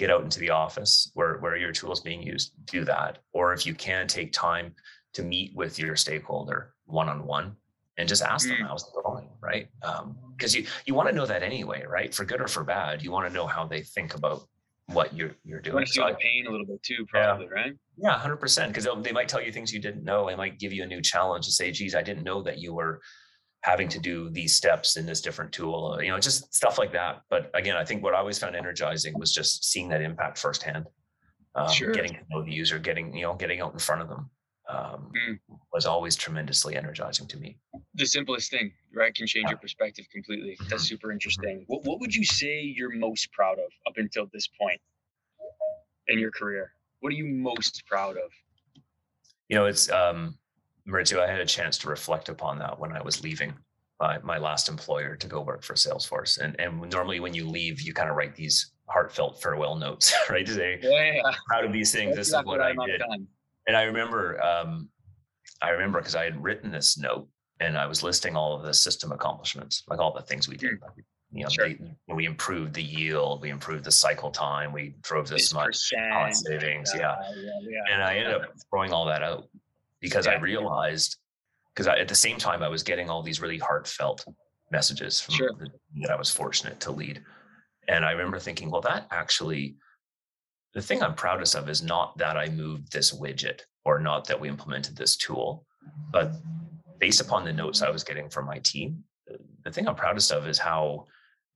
get 0.00 0.10
out 0.10 0.24
into 0.24 0.40
the 0.40 0.48
office 0.48 1.10
where, 1.12 1.36
where 1.40 1.56
your 1.56 1.72
tool 1.72 1.92
is 1.92 2.00
being 2.00 2.22
used, 2.22 2.52
do 2.64 2.84
that. 2.86 3.18
Or 3.34 3.52
if 3.52 3.66
you 3.66 3.74
can 3.74 4.06
take 4.06 4.32
time 4.32 4.74
to 5.12 5.22
meet 5.22 5.54
with 5.54 5.78
your 5.78 5.94
stakeholder 5.94 6.72
one-on-one 6.86 7.54
and 7.98 8.08
just 8.08 8.22
ask 8.22 8.48
them 8.48 8.56
mm. 8.56 8.66
how's 8.66 8.82
it 8.82 8.94
going, 9.04 9.28
right? 9.42 9.68
Because 9.82 10.54
um, 10.56 10.60
you 10.60 10.66
you 10.86 10.94
want 10.94 11.10
to 11.10 11.14
know 11.14 11.26
that 11.26 11.42
anyway, 11.42 11.84
right? 11.86 12.14
For 12.14 12.24
good 12.24 12.40
or 12.40 12.48
for 12.48 12.64
bad, 12.64 13.02
you 13.02 13.10
want 13.10 13.28
to 13.28 13.34
know 13.34 13.46
how 13.46 13.66
they 13.66 13.82
think 13.82 14.14
about 14.14 14.48
what 14.86 15.12
you're 15.14 15.36
you're 15.44 15.60
doing. 15.60 15.84
You 15.86 15.92
feel 15.92 16.06
so 16.06 16.12
the 16.12 16.18
pain 16.18 16.46
a 16.46 16.50
little 16.50 16.64
bit 16.64 16.82
too, 16.82 17.04
probably, 17.06 17.44
yeah. 17.44 17.60
right? 17.60 17.72
Yeah, 17.98 18.18
hundred 18.18 18.38
percent. 18.38 18.72
Because 18.72 18.88
they 19.02 19.12
might 19.12 19.28
tell 19.28 19.42
you 19.42 19.52
things 19.52 19.70
you 19.70 19.80
didn't 19.80 20.02
know. 20.02 20.26
They 20.26 20.34
might 20.34 20.58
give 20.58 20.72
you 20.72 20.82
a 20.82 20.86
new 20.86 21.02
challenge 21.02 21.44
and 21.46 21.52
say, 21.52 21.70
"Geez, 21.72 21.94
I 21.94 22.02
didn't 22.02 22.24
know 22.24 22.42
that 22.42 22.56
you 22.58 22.72
were 22.72 23.02
having 23.62 23.88
to 23.88 23.98
do 23.98 24.30
these 24.30 24.54
steps 24.54 24.96
in 24.96 25.04
this 25.04 25.20
different 25.20 25.52
tool, 25.52 25.96
uh, 25.98 26.00
you 26.00 26.08
know, 26.08 26.18
just 26.18 26.54
stuff 26.54 26.78
like 26.78 26.92
that. 26.92 27.20
But 27.28 27.50
again, 27.54 27.76
I 27.76 27.84
think 27.84 28.02
what 28.02 28.14
I 28.14 28.18
always 28.18 28.38
found 28.38 28.56
energizing 28.56 29.18
was 29.18 29.34
just 29.34 29.64
seeing 29.64 29.88
that 29.90 30.00
impact 30.00 30.38
firsthand, 30.38 30.86
um, 31.54 31.70
sure. 31.70 31.92
getting 31.92 32.12
to 32.12 32.20
know 32.30 32.42
the 32.42 32.52
user, 32.52 32.78
getting, 32.78 33.14
you 33.14 33.22
know, 33.22 33.34
getting 33.34 33.60
out 33.60 33.74
in 33.74 33.78
front 33.78 34.00
of 34.00 34.08
them 34.08 34.30
um, 34.68 35.10
mm. 35.14 35.38
was 35.74 35.84
always 35.84 36.16
tremendously 36.16 36.74
energizing 36.74 37.26
to 37.26 37.36
me. 37.38 37.58
The 37.94 38.06
simplest 38.06 38.50
thing, 38.50 38.72
right, 38.94 39.14
can 39.14 39.26
change 39.26 39.44
yeah. 39.44 39.50
your 39.50 39.58
perspective 39.58 40.06
completely. 40.10 40.56
That's 40.60 40.70
mm-hmm. 40.72 40.78
super 40.78 41.08
mm-hmm. 41.08 41.14
interesting. 41.14 41.64
What, 41.66 41.84
what 41.84 42.00
would 42.00 42.14
you 42.14 42.24
say 42.24 42.62
you're 42.62 42.96
most 42.96 43.30
proud 43.32 43.58
of 43.58 43.70
up 43.86 43.94
until 43.96 44.26
this 44.32 44.48
point 44.58 44.80
in 46.08 46.18
your 46.18 46.30
career? 46.30 46.72
What 47.00 47.12
are 47.12 47.16
you 47.16 47.26
most 47.26 47.82
proud 47.86 48.16
of? 48.16 48.30
You 49.48 49.56
know, 49.56 49.66
it's, 49.66 49.90
um, 49.90 50.38
Maurizio, 50.88 51.20
I 51.20 51.30
had 51.30 51.40
a 51.40 51.46
chance 51.46 51.78
to 51.78 51.88
reflect 51.88 52.28
upon 52.28 52.58
that 52.58 52.78
when 52.78 52.92
I 52.92 53.02
was 53.02 53.22
leaving 53.22 53.54
my, 54.00 54.18
my 54.22 54.38
last 54.38 54.68
employer 54.68 55.14
to 55.14 55.26
go 55.26 55.42
work 55.42 55.62
for 55.62 55.74
Salesforce. 55.74 56.38
And 56.38 56.58
and 56.58 56.90
normally 56.90 57.20
when 57.20 57.34
you 57.34 57.46
leave, 57.46 57.80
you 57.82 57.92
kind 57.92 58.08
of 58.08 58.16
write 58.16 58.34
these 58.34 58.72
heartfelt 58.88 59.40
farewell 59.40 59.76
notes, 59.76 60.12
right? 60.30 60.46
To 60.46 60.54
say, 60.54 60.78
yeah, 60.82 61.12
yeah. 61.14 61.32
proud 61.46 61.64
of 61.64 61.72
these 61.72 61.92
things. 61.92 62.16
That's 62.16 62.30
this 62.30 62.38
is 62.38 62.44
what 62.44 62.60
I 62.60 62.72
did. 62.86 62.98
Done. 62.98 63.26
And 63.66 63.76
I 63.76 63.82
remember, 63.82 64.42
um, 64.42 64.88
I 65.62 65.70
remember 65.70 66.00
because 66.00 66.16
I 66.16 66.24
had 66.24 66.42
written 66.42 66.72
this 66.72 66.98
note 66.98 67.28
and 67.60 67.76
I 67.76 67.86
was 67.86 68.02
listing 68.02 68.36
all 68.36 68.56
of 68.56 68.62
the 68.62 68.72
system 68.72 69.12
accomplishments, 69.12 69.84
like 69.86 70.00
all 70.00 70.12
the 70.12 70.22
things 70.22 70.48
we 70.48 70.56
did. 70.56 70.80
Mm. 70.80 71.04
You 71.32 71.44
know, 71.44 71.50
sure. 71.50 71.68
they, 71.68 71.78
we 72.12 72.24
improved 72.24 72.74
the 72.74 72.82
yield, 72.82 73.42
we 73.42 73.50
improved 73.50 73.84
the 73.84 73.92
cycle 73.92 74.30
time, 74.30 74.72
we 74.72 74.96
drove 75.02 75.28
this 75.28 75.54
much 75.54 75.92
cost 76.10 76.44
savings. 76.44 76.90
Yeah. 76.92 77.14
yeah. 77.62 77.92
And 77.92 78.02
I 78.02 78.16
ended 78.16 78.34
up 78.34 78.52
throwing 78.68 78.92
all 78.92 79.04
that 79.04 79.22
out 79.22 79.46
because 80.00 80.26
yeah. 80.26 80.32
I 80.32 80.40
realized 80.40 81.16
because 81.74 81.86
at 81.86 82.08
the 82.08 82.14
same 82.14 82.36
time 82.36 82.62
I 82.62 82.68
was 82.68 82.82
getting 82.82 83.08
all 83.08 83.22
these 83.22 83.40
really 83.40 83.58
heartfelt 83.58 84.24
messages 84.70 85.20
from 85.20 85.34
sure. 85.34 85.52
the, 85.58 85.68
that 86.02 86.10
I 86.10 86.16
was 86.16 86.30
fortunate 86.30 86.80
to 86.80 86.90
lead. 86.90 87.22
And 87.88 88.04
I 88.04 88.12
remember 88.12 88.38
thinking, 88.38 88.70
well, 88.70 88.80
that 88.82 89.06
actually, 89.10 89.76
the 90.74 90.82
thing 90.82 91.02
I'm 91.02 91.14
proudest 91.14 91.54
of 91.54 91.68
is 91.68 91.82
not 91.82 92.16
that 92.18 92.36
I 92.36 92.48
moved 92.48 92.92
this 92.92 93.18
widget 93.18 93.60
or 93.84 93.98
not 93.98 94.26
that 94.28 94.40
we 94.40 94.48
implemented 94.48 94.96
this 94.96 95.16
tool, 95.16 95.66
but 96.12 96.32
based 96.98 97.20
upon 97.20 97.44
the 97.44 97.52
notes 97.52 97.82
I 97.82 97.90
was 97.90 98.04
getting 98.04 98.28
from 98.28 98.46
my 98.46 98.58
team, 98.58 99.02
the 99.64 99.70
thing 99.70 99.88
I'm 99.88 99.94
proudest 99.94 100.30
of 100.32 100.46
is 100.46 100.58
how 100.58 101.06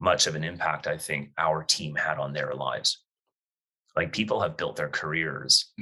much 0.01 0.27
of 0.27 0.35
an 0.35 0.45
impact 0.45 0.87
I 0.87 0.97
think 0.97 1.31
our 1.39 1.63
team 1.63 1.95
had 1.95 2.19
on 2.19 2.33
their 2.33 2.55
lives. 2.55 3.03
Like 3.97 4.13
people 4.13 4.41
have 4.41 4.57
built 4.57 4.77
their 4.77 4.89
careers 4.89 5.73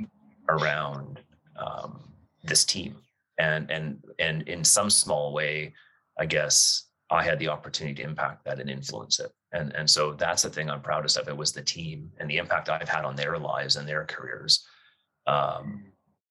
around 0.48 1.20
um, 1.56 2.11
this 2.42 2.64
team. 2.64 2.96
And 3.38 3.70
and 3.70 4.02
and 4.18 4.42
in 4.48 4.62
some 4.62 4.90
small 4.90 5.32
way 5.32 5.72
i 6.18 6.26
guess 6.26 6.84
i 7.10 7.22
had 7.22 7.38
the 7.38 7.48
opportunity 7.48 7.94
to 7.94 8.08
impact 8.08 8.44
that 8.44 8.60
and 8.60 8.70
influence 8.70 9.20
it. 9.20 9.32
And 9.52 9.74
and 9.74 9.88
so 9.88 10.12
that's 10.12 10.42
the 10.42 10.50
thing 10.50 10.68
i'm 10.70 10.82
proudest 10.82 11.16
of. 11.16 11.28
It 11.28 11.36
was 11.36 11.52
the 11.52 11.62
team 11.62 12.10
and 12.18 12.28
the 12.28 12.36
impact 12.36 12.68
i've 12.68 12.88
had 12.88 13.04
on 13.04 13.16
their 13.16 13.38
lives 13.38 13.76
and 13.76 13.88
their 13.88 14.04
careers. 14.04 14.66
Um, 15.26 15.84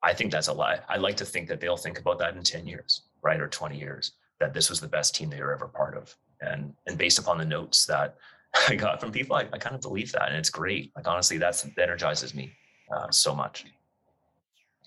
i 0.03 0.13
think 0.13 0.31
that's 0.31 0.47
a 0.47 0.53
lot 0.53 0.83
i 0.89 0.97
like 0.97 1.15
to 1.17 1.25
think 1.25 1.47
that 1.47 1.59
they'll 1.61 1.77
think 1.77 1.99
about 1.99 2.19
that 2.19 2.35
in 2.35 2.43
10 2.43 2.67
years 2.67 3.03
right 3.23 3.39
or 3.39 3.47
20 3.47 3.77
years 3.77 4.13
that 4.41 4.53
this 4.53 4.69
was 4.69 4.81
the 4.81 4.87
best 4.87 5.15
team 5.15 5.29
they 5.29 5.39
were 5.39 5.53
ever 5.53 5.67
part 5.67 5.95
of. 5.95 6.13
And 6.41 6.73
and 6.87 6.97
based 6.97 7.19
upon 7.19 7.37
the 7.37 7.45
notes 7.45 7.85
that 7.85 8.17
i 8.67 8.75
got 8.75 8.99
from 8.99 9.11
people 9.11 9.37
i, 9.37 9.47
I 9.53 9.57
kind 9.57 9.75
of 9.75 9.81
believe 9.81 10.11
that 10.11 10.27
and 10.27 10.35
it's 10.35 10.49
great. 10.49 10.91
Like 10.95 11.07
honestly 11.07 11.37
that's 11.37 11.61
that 11.61 11.79
energizes 11.79 12.33
me 12.33 12.51
uh, 12.93 13.09
so 13.09 13.33
much 13.33 13.65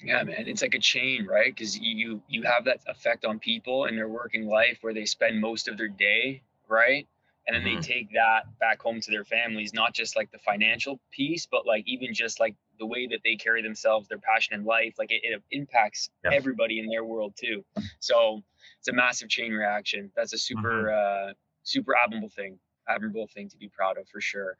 yeah, 0.02 0.22
man, 0.24 0.44
it's 0.46 0.62
like 0.62 0.74
a 0.74 0.80
chain, 0.80 1.26
right? 1.26 1.54
Because 1.54 1.78
you 1.78 2.22
you 2.28 2.42
have 2.42 2.64
that 2.64 2.80
effect 2.86 3.24
on 3.24 3.38
people 3.38 3.86
in 3.86 3.96
their 3.96 4.08
working 4.08 4.46
life 4.46 4.78
where 4.80 4.94
they 4.94 5.04
spend 5.04 5.40
most 5.40 5.68
of 5.68 5.76
their 5.76 5.88
day, 5.88 6.42
right? 6.68 7.06
And 7.46 7.54
then 7.54 7.62
mm-hmm. 7.62 7.80
they 7.80 7.86
take 7.86 8.12
that 8.14 8.58
back 8.58 8.80
home 8.80 9.00
to 9.00 9.10
their 9.10 9.24
families, 9.24 9.74
not 9.74 9.92
just 9.92 10.16
like 10.16 10.30
the 10.32 10.38
financial 10.38 10.98
piece, 11.10 11.46
but 11.46 11.66
like 11.66 11.84
even 11.86 12.14
just 12.14 12.40
like 12.40 12.54
the 12.78 12.86
way 12.86 13.06
that 13.06 13.20
they 13.22 13.36
carry 13.36 13.62
themselves, 13.62 14.08
their 14.08 14.18
passion 14.18 14.54
in 14.54 14.64
life, 14.64 14.94
like 14.98 15.10
it, 15.10 15.20
it 15.22 15.42
impacts 15.50 16.10
yeah. 16.24 16.30
everybody 16.32 16.80
in 16.80 16.88
their 16.88 17.04
world 17.04 17.34
too. 17.38 17.64
So 18.00 18.42
it's 18.78 18.88
a 18.88 18.92
massive 18.92 19.28
chain 19.28 19.52
reaction. 19.52 20.10
That's 20.16 20.32
a 20.32 20.38
super 20.38 20.84
mm-hmm. 20.84 21.30
uh, 21.30 21.32
super 21.64 21.94
admirable 22.02 22.30
thing, 22.30 22.58
admirable 22.88 23.28
thing 23.28 23.48
to 23.50 23.56
be 23.58 23.68
proud 23.68 23.98
of 23.98 24.08
for 24.08 24.20
sure. 24.20 24.56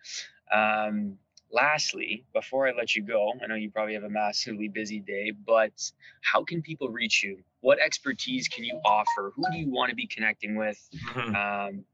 Um, 0.53 1.19
lastly, 1.53 2.25
before 2.35 2.69
I 2.69 2.73
let 2.73 2.95
you 2.95 3.03
go, 3.03 3.33
I 3.43 3.47
know 3.47 3.55
you 3.55 3.71
probably 3.71 3.95
have 3.95 4.05
a 4.05 4.11
massively 4.11 4.69
busy 4.69 5.01
day, 5.01 5.33
but 5.47 5.73
how 6.23 6.45
can 6.45 6.63
people 6.63 6.89
reach 6.89 7.23
you? 7.23 7.39
What 7.61 7.79
expertise 7.81 8.49
can 8.49 8.65
you 8.65 8.81
offer? 8.85 9.33
Who 9.35 9.45
do 9.51 9.59
you 9.59 9.71
want 9.71 9.91
to 9.91 9.97
be 9.97 10.07
connecting 10.07 10.57
with? 10.57 10.79
Mm-hmm. 11.09 11.35
Um, 11.35 11.85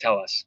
tell 0.00 0.18
us. 0.18 0.44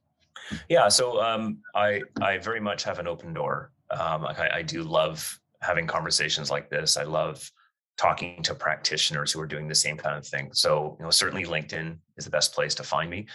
Yeah, 0.69 0.89
so 0.89 1.21
um, 1.21 1.59
I 1.75 2.01
I 2.21 2.37
very 2.39 2.59
much 2.59 2.83
have 2.83 2.99
an 2.99 3.07
open 3.07 3.33
door. 3.33 3.71
Um, 3.91 4.25
I, 4.25 4.49
I 4.55 4.61
do 4.61 4.83
love 4.83 5.39
having 5.61 5.87
conversations 5.87 6.51
like 6.51 6.69
this. 6.69 6.97
I 6.97 7.03
love 7.03 7.49
talking 7.97 8.43
to 8.43 8.53
practitioners 8.53 9.31
who 9.31 9.39
are 9.39 9.47
doing 9.47 9.67
the 9.67 9.75
same 9.75 9.97
kind 9.97 10.17
of 10.17 10.27
thing. 10.27 10.49
So, 10.53 10.95
you 10.99 11.05
know, 11.05 11.11
certainly 11.11 11.45
LinkedIn 11.45 11.97
is 12.17 12.25
the 12.25 12.31
best 12.31 12.53
place 12.53 12.75
to 12.75 12.83
find 12.83 13.09
me. 13.09 13.27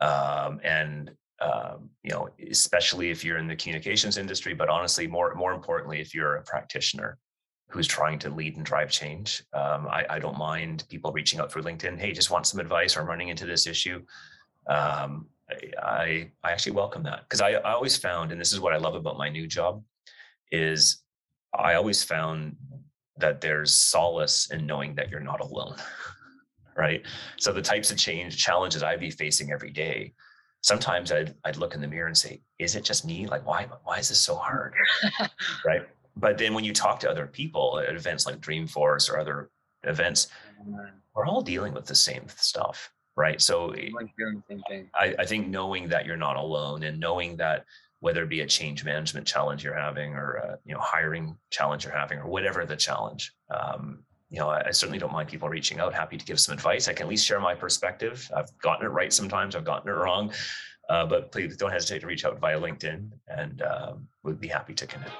Um, 0.00 0.60
and 0.62 1.10
um, 1.42 1.90
you 2.02 2.10
know, 2.10 2.28
especially 2.50 3.10
if 3.10 3.24
you're 3.24 3.38
in 3.38 3.48
the 3.48 3.56
communications 3.56 4.16
industry, 4.16 4.54
but 4.54 4.68
honestly, 4.68 5.06
more 5.06 5.34
more 5.34 5.52
importantly, 5.52 6.00
if 6.00 6.14
you're 6.14 6.36
a 6.36 6.42
practitioner 6.42 7.18
who's 7.68 7.86
trying 7.86 8.18
to 8.20 8.30
lead 8.30 8.56
and 8.56 8.66
drive 8.66 8.90
change, 8.90 9.42
um, 9.54 9.88
I, 9.88 10.04
I, 10.10 10.18
don't 10.18 10.36
mind 10.36 10.84
people 10.90 11.10
reaching 11.10 11.40
out 11.40 11.50
through 11.50 11.62
LinkedIn. 11.62 11.98
Hey, 11.98 12.12
just 12.12 12.30
want 12.30 12.46
some 12.46 12.60
advice, 12.60 12.96
or 12.96 13.00
I'm 13.00 13.06
running 13.06 13.28
into 13.28 13.46
this 13.46 13.66
issue. 13.66 14.02
Um, 14.68 15.26
I 15.82 16.30
I 16.44 16.52
actually 16.52 16.72
welcome 16.72 17.02
that 17.04 17.22
because 17.22 17.40
I, 17.40 17.52
I 17.52 17.72
always 17.72 17.96
found, 17.96 18.30
and 18.30 18.40
this 18.40 18.52
is 18.52 18.60
what 18.60 18.72
I 18.72 18.76
love 18.76 18.94
about 18.94 19.18
my 19.18 19.28
new 19.28 19.46
job, 19.46 19.82
is 20.50 21.02
I 21.58 21.74
always 21.74 22.04
found 22.04 22.56
that 23.18 23.40
there's 23.40 23.74
solace 23.74 24.50
in 24.50 24.66
knowing 24.66 24.94
that 24.94 25.10
you're 25.10 25.20
not 25.20 25.40
alone. 25.40 25.76
right. 26.76 27.04
So 27.38 27.52
the 27.52 27.62
types 27.62 27.90
of 27.90 27.98
change 27.98 28.36
challenges 28.36 28.82
I'd 28.82 29.00
be 29.00 29.10
facing 29.10 29.50
every 29.52 29.70
day, 29.70 30.12
sometimes 30.62 31.12
I'd 31.12 31.34
I'd 31.44 31.56
look 31.56 31.74
in 31.74 31.80
the 31.80 31.88
mirror 31.88 32.06
and 32.06 32.16
say, 32.16 32.40
is 32.58 32.74
it 32.74 32.84
just 32.84 33.04
me? 33.04 33.26
Like 33.26 33.46
why 33.46 33.68
why 33.84 33.98
is 33.98 34.08
this 34.08 34.20
so 34.20 34.34
hard? 34.34 34.74
right. 35.66 35.86
But 36.16 36.38
then 36.38 36.54
when 36.54 36.64
you 36.64 36.72
talk 36.72 37.00
to 37.00 37.10
other 37.10 37.26
people 37.26 37.82
at 37.86 37.94
events 37.94 38.26
like 38.26 38.40
Dreamforce 38.40 39.10
or 39.10 39.18
other 39.18 39.50
events, 39.84 40.28
we're 41.14 41.26
all 41.26 41.42
dealing 41.42 41.74
with 41.74 41.86
the 41.86 41.94
same 41.94 42.26
stuff. 42.36 42.92
Right. 43.14 43.40
So 43.40 43.74
I, 44.94 45.14
I 45.18 45.26
think 45.26 45.48
knowing 45.48 45.88
that 45.88 46.06
you're 46.06 46.16
not 46.16 46.36
alone 46.36 46.82
and 46.84 46.98
knowing 46.98 47.36
that 47.36 47.66
whether 48.00 48.24
it 48.24 48.28
be 48.28 48.40
a 48.40 48.46
change 48.46 48.84
management 48.84 49.26
challenge 49.26 49.62
you're 49.62 49.78
having 49.78 50.14
or 50.14 50.34
a 50.34 50.58
you 50.64 50.74
know 50.74 50.80
hiring 50.80 51.36
challenge 51.50 51.84
you're 51.84 51.92
having 51.92 52.18
or 52.18 52.26
whatever 52.26 52.64
the 52.64 52.76
challenge 52.76 53.32
um, 53.50 54.02
you 54.32 54.38
know 54.40 54.48
I, 54.48 54.68
I, 54.68 54.70
certainly 54.70 54.98
don't 54.98 55.12
mind 55.12 55.28
people 55.28 55.48
reaching 55.48 55.78
out 55.78 55.92
happy 55.92 56.16
to 56.16 56.24
give 56.24 56.40
some 56.40 56.54
advice 56.54 56.88
i 56.88 56.92
can 56.92 57.04
at 57.04 57.10
least 57.10 57.24
share 57.24 57.38
my 57.38 57.54
perspective 57.54 58.28
i've 58.34 58.50
gotten 58.58 58.86
it 58.86 58.88
right 58.88 59.12
sometimes 59.12 59.54
i've 59.54 59.64
gotten 59.64 59.88
it 59.88 59.94
wrong 59.94 60.32
uh, 60.88 61.06
but 61.06 61.30
please 61.30 61.56
don't 61.56 61.70
hesitate 61.70 62.00
to 62.00 62.06
reach 62.06 62.24
out 62.24 62.40
via 62.40 62.58
linkedin 62.58 63.10
and 63.28 63.62
um, 63.62 64.08
we'd 64.24 64.40
be 64.40 64.48
happy 64.48 64.74
to 64.74 64.86
connect 64.86 65.12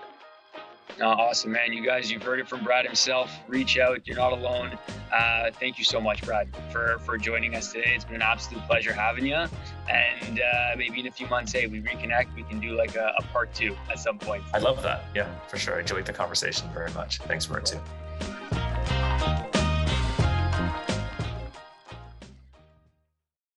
no, 0.99 1.09
awesome, 1.09 1.53
man. 1.53 1.73
You 1.73 1.83
guys, 1.83 2.11
you've 2.11 2.23
heard 2.23 2.39
it 2.39 2.47
from 2.47 2.63
Brad 2.63 2.85
himself. 2.85 3.33
Reach 3.49 3.79
out. 3.79 4.07
You're 4.07 4.19
not 4.19 4.33
alone. 4.33 4.79
Uh, 5.11 5.51
thank 5.59 5.79
you 5.79 5.85
so 5.85 6.01
much, 6.03 6.23
Brad, 6.23 6.55
for 6.71 6.99
for 6.99 7.17
joining 7.17 7.55
us 7.55 7.73
today. 7.73 7.93
It's 7.95 8.05
been 8.05 8.17
an 8.17 8.23
absolute 8.23 8.63
pleasure 8.67 8.93
having 8.93 9.25
you. 9.25 9.47
And 9.89 10.41
uh, 10.41 10.77
maybe 10.77 11.01
in 11.01 11.07
a 11.07 11.11
few 11.11 11.27
months, 11.29 11.53
hey, 11.53 11.67
we 11.67 11.81
reconnect. 11.81 12.35
We 12.35 12.43
can 12.43 12.61
do 12.61 12.77
like 12.77 12.95
a, 12.97 13.15
a 13.19 13.23
part 13.33 13.55
two 13.55 13.75
at 13.91 14.01
some 14.01 14.19
point. 14.19 14.43
I 14.53 14.59
love 14.59 14.83
that. 14.83 15.05
Yeah, 15.15 15.29
for 15.49 15.57
sure. 15.57 15.77
I 15.77 15.81
enjoyed 15.81 16.05
the 16.05 16.13
conversation 16.13 16.69
very 16.75 16.91
much. 16.93 17.19
Thanks, 17.21 17.47
Maurizio. 17.47 17.81